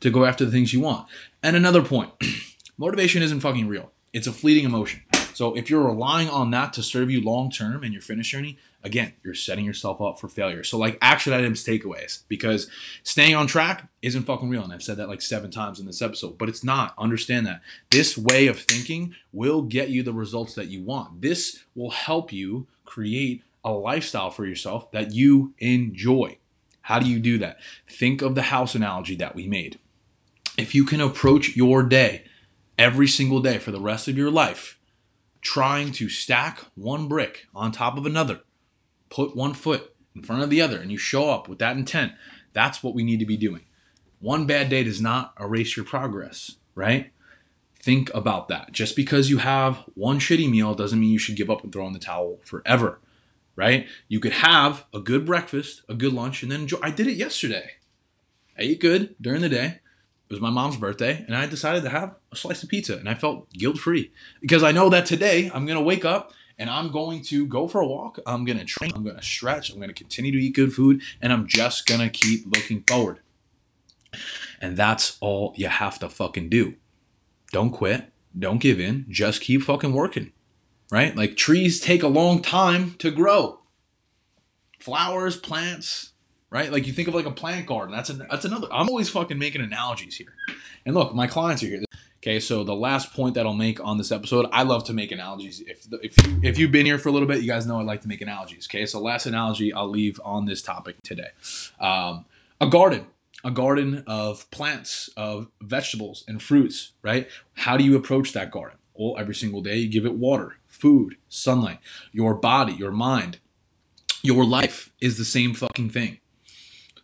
to 0.00 0.10
go 0.10 0.24
after 0.24 0.44
the 0.44 0.50
things 0.50 0.72
you 0.72 0.80
want. 0.80 1.06
And 1.42 1.56
another 1.56 1.82
point 1.82 2.12
motivation 2.78 3.22
isn't 3.22 3.40
fucking 3.40 3.68
real, 3.68 3.92
it's 4.12 4.26
a 4.26 4.32
fleeting 4.32 4.64
emotion. 4.64 5.02
So 5.34 5.54
if 5.54 5.68
you're 5.68 5.84
relying 5.84 6.30
on 6.30 6.50
that 6.52 6.72
to 6.74 6.82
serve 6.82 7.10
you 7.10 7.20
long 7.20 7.50
term 7.50 7.84
in 7.84 7.92
your 7.92 8.00
fitness 8.00 8.28
journey, 8.28 8.58
again, 8.86 9.12
you're 9.24 9.34
setting 9.34 9.64
yourself 9.64 10.00
up 10.00 10.18
for 10.18 10.28
failure. 10.28 10.62
So 10.62 10.78
like 10.78 10.96
action 11.02 11.32
items 11.32 11.64
takeaways 11.64 12.22
because 12.28 12.70
staying 13.02 13.34
on 13.34 13.48
track 13.48 13.88
isn't 14.00 14.22
fucking 14.22 14.48
real. 14.48 14.62
And 14.62 14.72
I've 14.72 14.82
said 14.82 14.96
that 14.98 15.08
like 15.08 15.20
seven 15.20 15.50
times 15.50 15.80
in 15.80 15.86
this 15.86 16.00
episode, 16.00 16.38
but 16.38 16.48
it's 16.48 16.62
not. 16.62 16.94
Understand 16.96 17.46
that. 17.46 17.60
This 17.90 18.16
way 18.16 18.46
of 18.46 18.60
thinking 18.60 19.14
will 19.32 19.62
get 19.62 19.90
you 19.90 20.02
the 20.02 20.12
results 20.12 20.54
that 20.54 20.68
you 20.68 20.82
want. 20.82 21.20
This 21.20 21.64
will 21.74 21.90
help 21.90 22.32
you 22.32 22.68
create 22.84 23.42
a 23.64 23.72
lifestyle 23.72 24.30
for 24.30 24.46
yourself 24.46 24.90
that 24.92 25.12
you 25.12 25.52
enjoy. 25.58 26.38
How 26.82 27.00
do 27.00 27.10
you 27.10 27.18
do 27.18 27.36
that? 27.38 27.58
Think 27.90 28.22
of 28.22 28.36
the 28.36 28.42
house 28.42 28.76
analogy 28.76 29.16
that 29.16 29.34
we 29.34 29.48
made. 29.48 29.80
If 30.56 30.74
you 30.74 30.84
can 30.84 31.00
approach 31.00 31.56
your 31.56 31.82
day 31.82 32.24
every 32.78 33.08
single 33.08 33.40
day 33.40 33.58
for 33.58 33.72
the 33.72 33.80
rest 33.80 34.06
of 34.06 34.16
your 34.16 34.30
life 34.30 34.78
trying 35.40 35.92
to 35.92 36.08
stack 36.08 36.58
one 36.74 37.08
brick 37.08 37.46
on 37.54 37.70
top 37.70 37.96
of 37.96 38.04
another, 38.04 38.40
put 39.08 39.36
one 39.36 39.54
foot 39.54 39.94
in 40.14 40.22
front 40.22 40.42
of 40.42 40.50
the 40.50 40.62
other, 40.62 40.80
and 40.80 40.90
you 40.90 40.98
show 40.98 41.30
up 41.30 41.48
with 41.48 41.58
that 41.58 41.76
intent, 41.76 42.12
that's 42.52 42.82
what 42.82 42.94
we 42.94 43.04
need 43.04 43.20
to 43.20 43.26
be 43.26 43.36
doing. 43.36 43.62
One 44.20 44.46
bad 44.46 44.70
day 44.70 44.82
does 44.82 45.00
not 45.00 45.34
erase 45.38 45.76
your 45.76 45.84
progress, 45.84 46.56
right? 46.74 47.12
Think 47.78 48.12
about 48.14 48.48
that. 48.48 48.72
Just 48.72 48.96
because 48.96 49.30
you 49.30 49.38
have 49.38 49.84
one 49.94 50.18
shitty 50.18 50.50
meal 50.50 50.74
doesn't 50.74 50.98
mean 50.98 51.10
you 51.12 51.18
should 51.18 51.36
give 51.36 51.50
up 51.50 51.62
and 51.62 51.72
throw 51.72 51.86
in 51.86 51.92
the 51.92 51.98
towel 51.98 52.38
forever, 52.44 52.98
right? 53.54 53.86
You 54.08 54.18
could 54.18 54.32
have 54.32 54.86
a 54.92 55.00
good 55.00 55.26
breakfast, 55.26 55.82
a 55.88 55.94
good 55.94 56.12
lunch, 56.12 56.42
and 56.42 56.50
then 56.50 56.62
enjoy. 56.62 56.78
I 56.82 56.90
did 56.90 57.06
it 57.06 57.16
yesterday. 57.16 57.72
I 58.58 58.62
ate 58.62 58.80
good 58.80 59.14
during 59.20 59.42
the 59.42 59.50
day, 59.50 59.80
It 60.28 60.32
was 60.32 60.40
my 60.40 60.50
mom's 60.50 60.76
birthday, 60.76 61.24
and 61.26 61.36
I 61.36 61.46
decided 61.46 61.84
to 61.84 61.90
have 61.90 62.16
a 62.32 62.36
slice 62.36 62.62
of 62.64 62.68
pizza, 62.68 62.96
and 62.96 63.08
I 63.08 63.14
felt 63.14 63.52
guilt 63.52 63.78
free 63.78 64.10
because 64.40 64.64
I 64.64 64.72
know 64.72 64.88
that 64.88 65.06
today 65.06 65.50
I'm 65.54 65.66
gonna 65.66 65.80
wake 65.80 66.04
up 66.04 66.32
and 66.58 66.70
I'm 66.70 66.90
going 66.90 67.22
to 67.24 67.46
go 67.46 67.68
for 67.68 67.80
a 67.80 67.86
walk. 67.86 68.18
I'm 68.26 68.44
gonna 68.44 68.64
train. 68.64 68.92
I'm 68.94 69.04
gonna 69.04 69.22
stretch. 69.22 69.72
I'm 69.72 69.80
gonna 69.80 69.92
continue 69.92 70.32
to 70.32 70.38
eat 70.38 70.54
good 70.54 70.72
food, 70.72 71.02
and 71.20 71.32
I'm 71.32 71.46
just 71.46 71.86
gonna 71.86 72.08
keep 72.08 72.46
looking 72.46 72.82
forward. 72.86 73.20
And 74.60 74.76
that's 74.76 75.18
all 75.20 75.52
you 75.56 75.68
have 75.68 75.98
to 75.98 76.08
fucking 76.08 76.48
do. 76.48 76.74
Don't 77.52 77.70
quit. 77.70 78.12
Don't 78.38 78.58
give 78.60 78.80
in. 78.80 79.06
Just 79.08 79.40
keep 79.40 79.62
fucking 79.62 79.92
working. 79.92 80.32
Right? 80.90 81.16
Like 81.16 81.36
trees 81.36 81.80
take 81.80 82.02
a 82.02 82.08
long 82.08 82.42
time 82.42 82.94
to 82.98 83.10
grow. 83.10 83.60
Flowers, 84.78 85.36
plants, 85.36 86.12
right? 86.50 86.70
Like 86.70 86.86
you 86.86 86.92
think 86.92 87.08
of 87.08 87.14
like 87.14 87.26
a 87.26 87.30
plant 87.30 87.66
garden. 87.66 87.94
That's 87.94 88.08
a, 88.08 88.14
that's 88.14 88.44
another. 88.44 88.68
I'm 88.70 88.88
always 88.88 89.08
fucking 89.08 89.38
making 89.38 89.62
analogies 89.62 90.16
here. 90.16 90.34
And 90.84 90.94
look, 90.94 91.14
my 91.14 91.26
clients 91.26 91.62
are 91.62 91.66
here. 91.66 91.85
Okay, 92.26 92.40
so 92.40 92.64
the 92.64 92.74
last 92.74 93.14
point 93.14 93.36
that 93.36 93.46
I'll 93.46 93.54
make 93.54 93.78
on 93.84 93.98
this 93.98 94.10
episode, 94.10 94.48
I 94.50 94.64
love 94.64 94.82
to 94.86 94.92
make 94.92 95.12
analogies. 95.12 95.60
If 95.60 95.86
if 96.02 96.26
you 96.26 96.40
if 96.42 96.58
you've 96.58 96.72
been 96.72 96.84
here 96.84 96.98
for 96.98 97.08
a 97.08 97.12
little 97.12 97.28
bit, 97.28 97.40
you 97.40 97.46
guys 97.46 97.68
know 97.68 97.78
I 97.78 97.84
like 97.84 98.00
to 98.00 98.08
make 98.08 98.20
analogies. 98.20 98.66
Okay, 98.68 98.84
so 98.84 99.00
last 99.00 99.26
analogy 99.26 99.72
I'll 99.72 99.88
leave 99.88 100.20
on 100.24 100.44
this 100.44 100.60
topic 100.60 100.96
today. 101.04 101.28
Um, 101.78 102.24
a 102.60 102.66
garden, 102.66 103.06
a 103.44 103.52
garden 103.52 104.02
of 104.08 104.50
plants, 104.50 105.08
of 105.16 105.46
vegetables 105.60 106.24
and 106.26 106.42
fruits. 106.42 106.94
Right? 107.00 107.28
How 107.54 107.76
do 107.76 107.84
you 107.84 107.94
approach 107.94 108.32
that 108.32 108.50
garden? 108.50 108.78
Well, 108.94 109.14
every 109.16 109.36
single 109.36 109.62
day 109.62 109.76
you 109.76 109.88
give 109.88 110.04
it 110.04 110.14
water, 110.14 110.56
food, 110.66 111.18
sunlight. 111.28 111.78
Your 112.10 112.34
body, 112.34 112.72
your 112.72 112.90
mind, 112.90 113.38
your 114.22 114.44
life 114.44 114.90
is 115.00 115.16
the 115.16 115.24
same 115.24 115.54
fucking 115.54 115.90
thing. 115.90 116.18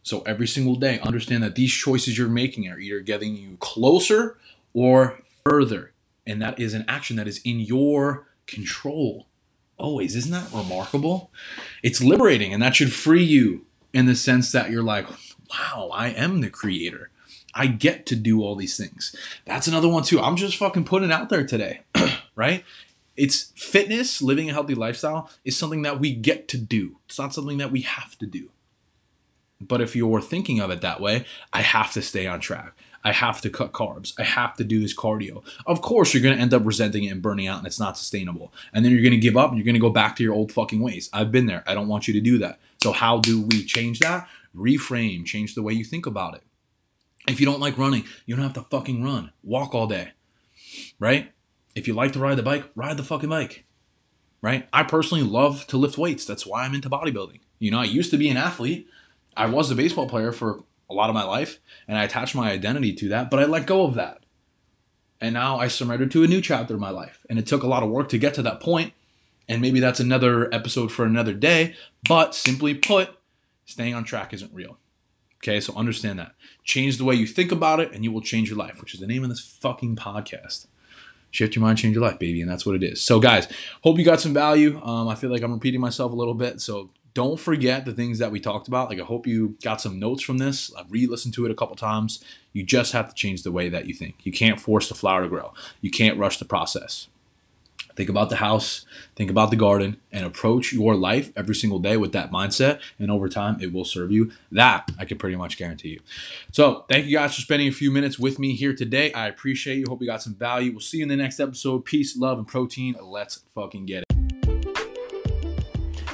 So 0.03 0.23
every 0.23 0.49
single 0.49 0.75
day, 0.75 0.99
understand 0.99 1.45
that 1.45 1.55
these 1.55 1.73
choices 1.73 2.19
you're 2.19 2.29
making 2.29 2.69
are 2.69 2.81
either 2.81 2.99
getting 2.99 3.37
you 3.37 3.57
closer 3.61 4.37
or 4.75 5.21
further. 5.45 5.93
And 6.27 6.41
that 6.41 6.59
is 6.61 6.75
an 6.75 6.85
action 6.89 7.17
that 7.17 7.29
is 7.29 7.41
in 7.45 7.61
your 7.61 8.29
control. 8.47 9.27
Always. 9.79 10.15
Isn't 10.15 10.33
that 10.33 10.53
remarkable? 10.53 11.31
It's 11.83 12.03
liberating, 12.03 12.53
and 12.53 12.63
that 12.63 12.77
should 12.77 12.93
free 12.93 13.25
you 13.25 13.67
in 13.93 14.07
the 14.07 14.15
sense 14.15 14.53
that 14.53 14.71
you're 14.71 14.83
like, 14.83 15.09
wow, 15.51 15.91
I 15.93 16.09
am 16.09 16.41
the 16.41 16.51
creator. 16.51 17.11
I 17.55 17.67
get 17.67 18.07
to 18.07 18.17
do 18.17 18.43
all 18.43 18.55
these 18.55 18.77
things. 18.77 19.15
That's 19.45 19.67
another 19.67 19.89
one, 19.89 20.05
too. 20.05 20.21
I'm 20.21 20.37
just 20.37 20.57
fucking 20.57 20.85
putting 20.85 21.11
it 21.11 21.13
out 21.13 21.29
there 21.29 21.45
today, 21.45 21.83
right? 22.37 22.65
It's 23.17 23.53
fitness, 23.57 24.23
living 24.23 24.49
a 24.49 24.53
healthy 24.53 24.75
lifestyle 24.75 25.31
is 25.45 25.57
something 25.57 25.83
that 25.83 26.01
we 26.01 26.15
get 26.15 26.49
to 26.49 26.59
do. 26.59 26.99
It's 27.07 27.19
not 27.19 27.35
something 27.35 27.59
that 27.59 27.71
we 27.71 27.83
have 27.83 28.17
to 28.19 28.27
do. 28.27 28.51
But 29.61 29.81
if 29.81 29.95
you're 29.95 30.21
thinking 30.21 30.61
of 30.61 30.71
it 30.71 30.81
that 30.81 31.01
way, 31.01 31.27
I 31.53 31.63
have 31.63 31.93
to 31.93 32.03
stay 32.03 32.27
on 32.27 32.41
track. 32.41 32.75
I 33.05 33.13
have 33.13 33.41
to 33.41 33.51
cut 33.51 33.73
carbs. 33.73 34.15
I 34.19 34.23
have 34.23 34.57
to 34.57 34.65
do 34.65 34.81
this 34.81 34.95
cardio. 34.95 35.43
Of 35.67 35.83
course, 35.83 36.15
you're 36.15 36.23
going 36.23 36.37
to 36.37 36.41
end 36.41 36.55
up 36.55 36.65
resenting 36.65 37.05
it 37.05 37.09
and 37.09 37.23
burning 37.23 37.49
out, 37.49 37.59
and 37.59 37.67
it's 37.67 37.81
not 37.81 37.99
sustainable. 37.99 38.53
And 38.73 38.85
then 38.85 38.93
you're 38.93 39.03
going 39.03 39.13
to 39.13 39.19
give 39.19 39.37
up 39.37 39.51
and 39.51 39.59
you're 39.59 39.65
going 39.65 39.75
to 39.75 39.81
go 39.81 39.91
back 39.91 40.17
to 40.17 40.23
your 40.23 40.35
old 40.35 40.53
fucking 40.53 40.81
ways. 40.81 41.11
I've 41.13 41.33
been 41.33 41.47
there. 41.47 41.65
I 41.67 41.75
don't 41.75 41.89
want 41.89 42.07
you 42.07 42.15
to 42.15 42.21
do 42.21 42.39
that. 42.39 42.61
So, 42.83 42.93
how 42.93 43.19
do 43.19 43.43
we 43.43 43.65
change 43.65 43.99
that? 44.01 44.29
Reframe, 44.55 45.25
change 45.25 45.55
the 45.55 45.63
way 45.63 45.73
you 45.73 45.85
think 45.85 46.07
about 46.07 46.35
it. 46.35 46.43
If 47.29 47.41
you 47.41 47.47
don't 47.47 47.61
like 47.61 47.79
running, 47.79 48.05
you 48.27 48.35
don't 48.35 48.45
have 48.45 48.55
to 48.55 48.63
fucking 48.63 49.03
run. 49.03 49.33
Walk 49.43 49.75
all 49.75 49.87
day, 49.87 50.13
right? 50.99 51.33
If 51.75 51.87
you 51.87 51.95
like 51.95 52.13
to 52.13 52.19
ride 52.19 52.37
the 52.37 52.43
bike, 52.43 52.65
ride 52.75 52.97
the 52.97 53.05
fucking 53.05 53.31
bike, 53.31 53.65
right? 54.43 54.69
I 54.73 54.83
personally 54.83 55.25
love 55.25 55.67
to 55.69 55.77
lift 55.77 55.97
weights. 55.97 56.27
That's 56.27 56.45
why 56.45 56.65
I'm 56.65 56.75
into 56.75 56.91
bodybuilding. 56.91 57.41
You 57.59 57.71
know, 57.71 57.79
I 57.79 57.85
used 57.85 58.11
to 58.11 58.19
be 58.19 58.29
an 58.29 58.37
athlete. 58.37 58.89
I 59.37 59.47
was 59.47 59.71
a 59.71 59.77
baseball 59.77 60.09
player 60.09 60.33
for 60.33 60.65
a 60.93 60.97
lot 60.97 61.11
of 61.11 61.15
my 61.15 61.25
life, 61.25 61.59
and 61.89 61.99
I 61.99 62.05
attached 62.05 62.35
my 62.35 62.51
identity 62.51 62.93
to 62.95 63.09
that, 63.09 63.31
but 63.31 63.41
I 63.41 63.45
let 63.47 63.67
go 63.67 63.85
of 63.85 63.95
that. 63.95 64.19
And 65.21 65.35
now 65.35 65.59
I 65.59 65.69
surrendered 65.69 66.11
to 66.13 66.25
a 66.25 66.27
new 66.27 66.41
chapter 66.41 66.75
of 66.75 66.81
my 66.81 66.91
life. 66.91 67.25
And 67.31 67.39
it 67.39 67.47
took 67.47 67.63
a 67.63 67.69
lot 67.69 67.83
of 67.83 67.91
work 67.91 68.09
to 68.09 68.19
get 68.19 68.35
to 68.35 68.43
that 68.43 68.61
point, 68.61 68.93
And 69.49 69.61
maybe 69.61 69.81
that's 69.81 70.01
another 70.01 70.53
episode 70.55 70.91
for 70.93 71.05
another 71.05 71.35
day. 71.35 71.75
But 72.09 72.35
simply 72.35 72.75
put, 72.75 73.11
staying 73.65 73.95
on 73.95 74.05
track 74.05 74.33
isn't 74.33 74.53
real. 74.53 74.79
Okay, 75.39 75.61
so 75.61 75.75
understand 75.75 76.19
that. 76.19 76.35
Change 76.65 76.99
the 76.99 77.05
way 77.05 77.17
you 77.17 77.27
think 77.27 77.51
about 77.51 77.81
it, 77.81 77.93
and 77.93 78.05
you 78.05 78.13
will 78.13 78.21
change 78.21 78.49
your 78.49 78.59
life, 78.59 78.81
which 78.81 78.95
is 78.95 79.01
the 79.01 79.07
name 79.07 79.25
of 79.25 79.29
this 79.29 79.41
fucking 79.41 79.97
podcast. 79.97 80.67
Shift 81.33 81.57
your 81.57 81.63
mind, 81.63 81.79
change 81.79 81.95
your 81.95 82.05
life, 82.05 82.19
baby, 82.19 82.41
and 82.41 82.51
that's 82.51 82.65
what 82.65 82.77
it 82.77 82.83
is. 82.85 83.03
So, 83.03 83.19
guys, 83.19 83.49
hope 83.83 83.99
you 83.99 84.05
got 84.05 84.21
some 84.21 84.35
value. 84.35 84.81
Um, 84.83 85.09
I 85.09 85.15
feel 85.17 85.31
like 85.31 85.43
I'm 85.43 85.53
repeating 85.53 85.81
myself 85.81 86.13
a 86.13 86.17
little 86.17 86.35
bit, 86.35 86.61
so 86.61 86.91
don't 87.15 87.39
forget 87.39 87.85
the 87.85 87.93
things 87.93 88.19
that 88.19 88.31
we 88.31 88.41
talked 88.41 88.69
about. 88.69 88.89
Like, 88.89 89.01
I 89.01 89.05
hope 89.05 89.27
you 89.27 89.57
got 89.63 89.81
some 89.81 89.99
notes 89.99 90.23
from 90.23 90.39
this. 90.39 90.73
I've 90.75 90.91
re 90.91 91.07
listened 91.07 91.35
to 91.35 91.45
it 91.45 91.51
a 91.51 91.55
couple 91.55 91.77
times. 91.77 92.25
You 92.53 92.63
just 92.63 92.93
have 92.93 93.09
to 93.09 93.15
change 93.15 93.43
the 93.43 93.53
way 93.53 93.69
that 93.69 93.87
you 93.87 93.95
think. 93.95 94.17
You 94.25 94.33
can't 94.33 94.61
force 94.61 94.89
the 94.89 94.95
flower 94.95 95.23
to 95.23 95.29
grow, 95.29 95.53
you 95.81 95.91
can't 95.91 96.19
rush 96.19 96.39
the 96.39 96.45
process. 96.45 97.09
Think 97.95 98.09
about 98.09 98.31
the 98.31 98.37
house, 98.37 98.87
think 99.17 99.31
about 99.31 99.51
the 99.51 99.57
garden, 99.57 99.99
and 100.11 100.25
approach 100.25 100.73
your 100.73 100.95
life 100.95 101.31
every 101.37 101.55
single 101.55 101.79
day 101.79 101.99
with 101.99 102.13
that 102.13 102.31
mindset. 102.31 102.81
And 102.99 103.11
over 103.11 103.29
time, 103.29 103.59
it 103.61 103.73
will 103.73 103.85
serve 103.85 104.11
you. 104.11 104.33
That 104.51 104.91
I 104.99 105.05
can 105.05 105.19
pretty 105.19 105.37
much 105.37 105.59
guarantee 105.59 105.91
you. 105.91 106.01
So, 106.53 106.87
thank 106.89 107.07
you 107.07 107.17
guys 107.17 107.35
for 107.35 107.43
spending 107.43 107.69
a 107.69 107.73
few 107.73 107.91
minutes 107.91 108.19
with 108.19 108.39
me 108.39 108.55
here 108.55 108.75
today. 108.75 109.13
I 109.13 109.29
appreciate 109.29 109.77
you. 109.77 109.85
Hope 109.89 110.01
you 110.01 110.07
got 110.07 110.23
some 110.23 110.35
value. 110.35 110.71
We'll 110.71 110.81
see 110.81 110.99
you 110.99 111.03
in 111.03 111.11
the 111.11 111.17
next 111.17 111.39
episode. 111.39 111.85
Peace, 111.85 112.17
love, 112.17 112.39
and 112.39 112.49
protein. 112.49 112.97
Let's 113.03 113.41
fucking 113.55 113.85
get 113.85 114.05
it. 114.09 114.12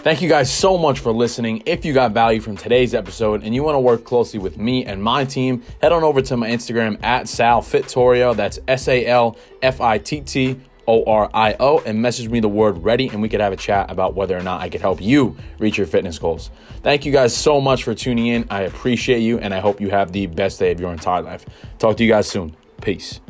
Thank 0.08 0.22
you 0.22 0.28
guys 0.30 0.50
so 0.50 0.78
much 0.78 1.00
for 1.00 1.12
listening. 1.12 1.62
If 1.66 1.84
you 1.84 1.92
got 1.92 2.12
value 2.12 2.40
from 2.40 2.56
today's 2.56 2.94
episode 2.94 3.42
and 3.42 3.54
you 3.54 3.62
want 3.62 3.74
to 3.74 3.78
work 3.78 4.04
closely 4.04 4.40
with 4.40 4.56
me 4.56 4.86
and 4.86 5.02
my 5.02 5.26
team, 5.26 5.62
head 5.82 5.92
on 5.92 6.02
over 6.02 6.22
to 6.22 6.36
my 6.38 6.48
Instagram 6.48 6.98
at 7.04 7.26
SalFittorio. 7.26 8.34
That's 8.34 8.58
S 8.66 8.88
A 8.88 9.04
L 9.04 9.36
F 9.60 9.82
I 9.82 9.98
T 9.98 10.22
T 10.22 10.58
O 10.86 11.04
R 11.04 11.28
I 11.34 11.56
O 11.60 11.80
and 11.80 12.00
message 12.00 12.30
me 12.30 12.40
the 12.40 12.48
word 12.48 12.82
ready 12.82 13.08
and 13.08 13.20
we 13.20 13.28
could 13.28 13.42
have 13.42 13.52
a 13.52 13.56
chat 13.56 13.90
about 13.90 14.14
whether 14.14 14.34
or 14.34 14.42
not 14.42 14.62
I 14.62 14.70
could 14.70 14.80
help 14.80 15.02
you 15.02 15.36
reach 15.58 15.76
your 15.76 15.86
fitness 15.86 16.18
goals. 16.18 16.50
Thank 16.82 17.04
you 17.04 17.12
guys 17.12 17.36
so 17.36 17.60
much 17.60 17.84
for 17.84 17.94
tuning 17.94 18.28
in. 18.28 18.46
I 18.48 18.62
appreciate 18.62 19.18
you 19.18 19.38
and 19.40 19.52
I 19.52 19.60
hope 19.60 19.78
you 19.78 19.90
have 19.90 20.12
the 20.12 20.26
best 20.26 20.58
day 20.58 20.72
of 20.72 20.80
your 20.80 20.90
entire 20.90 21.20
life. 21.20 21.44
Talk 21.78 21.98
to 21.98 22.04
you 22.04 22.08
guys 22.08 22.26
soon. 22.30 22.56
Peace. 22.80 23.20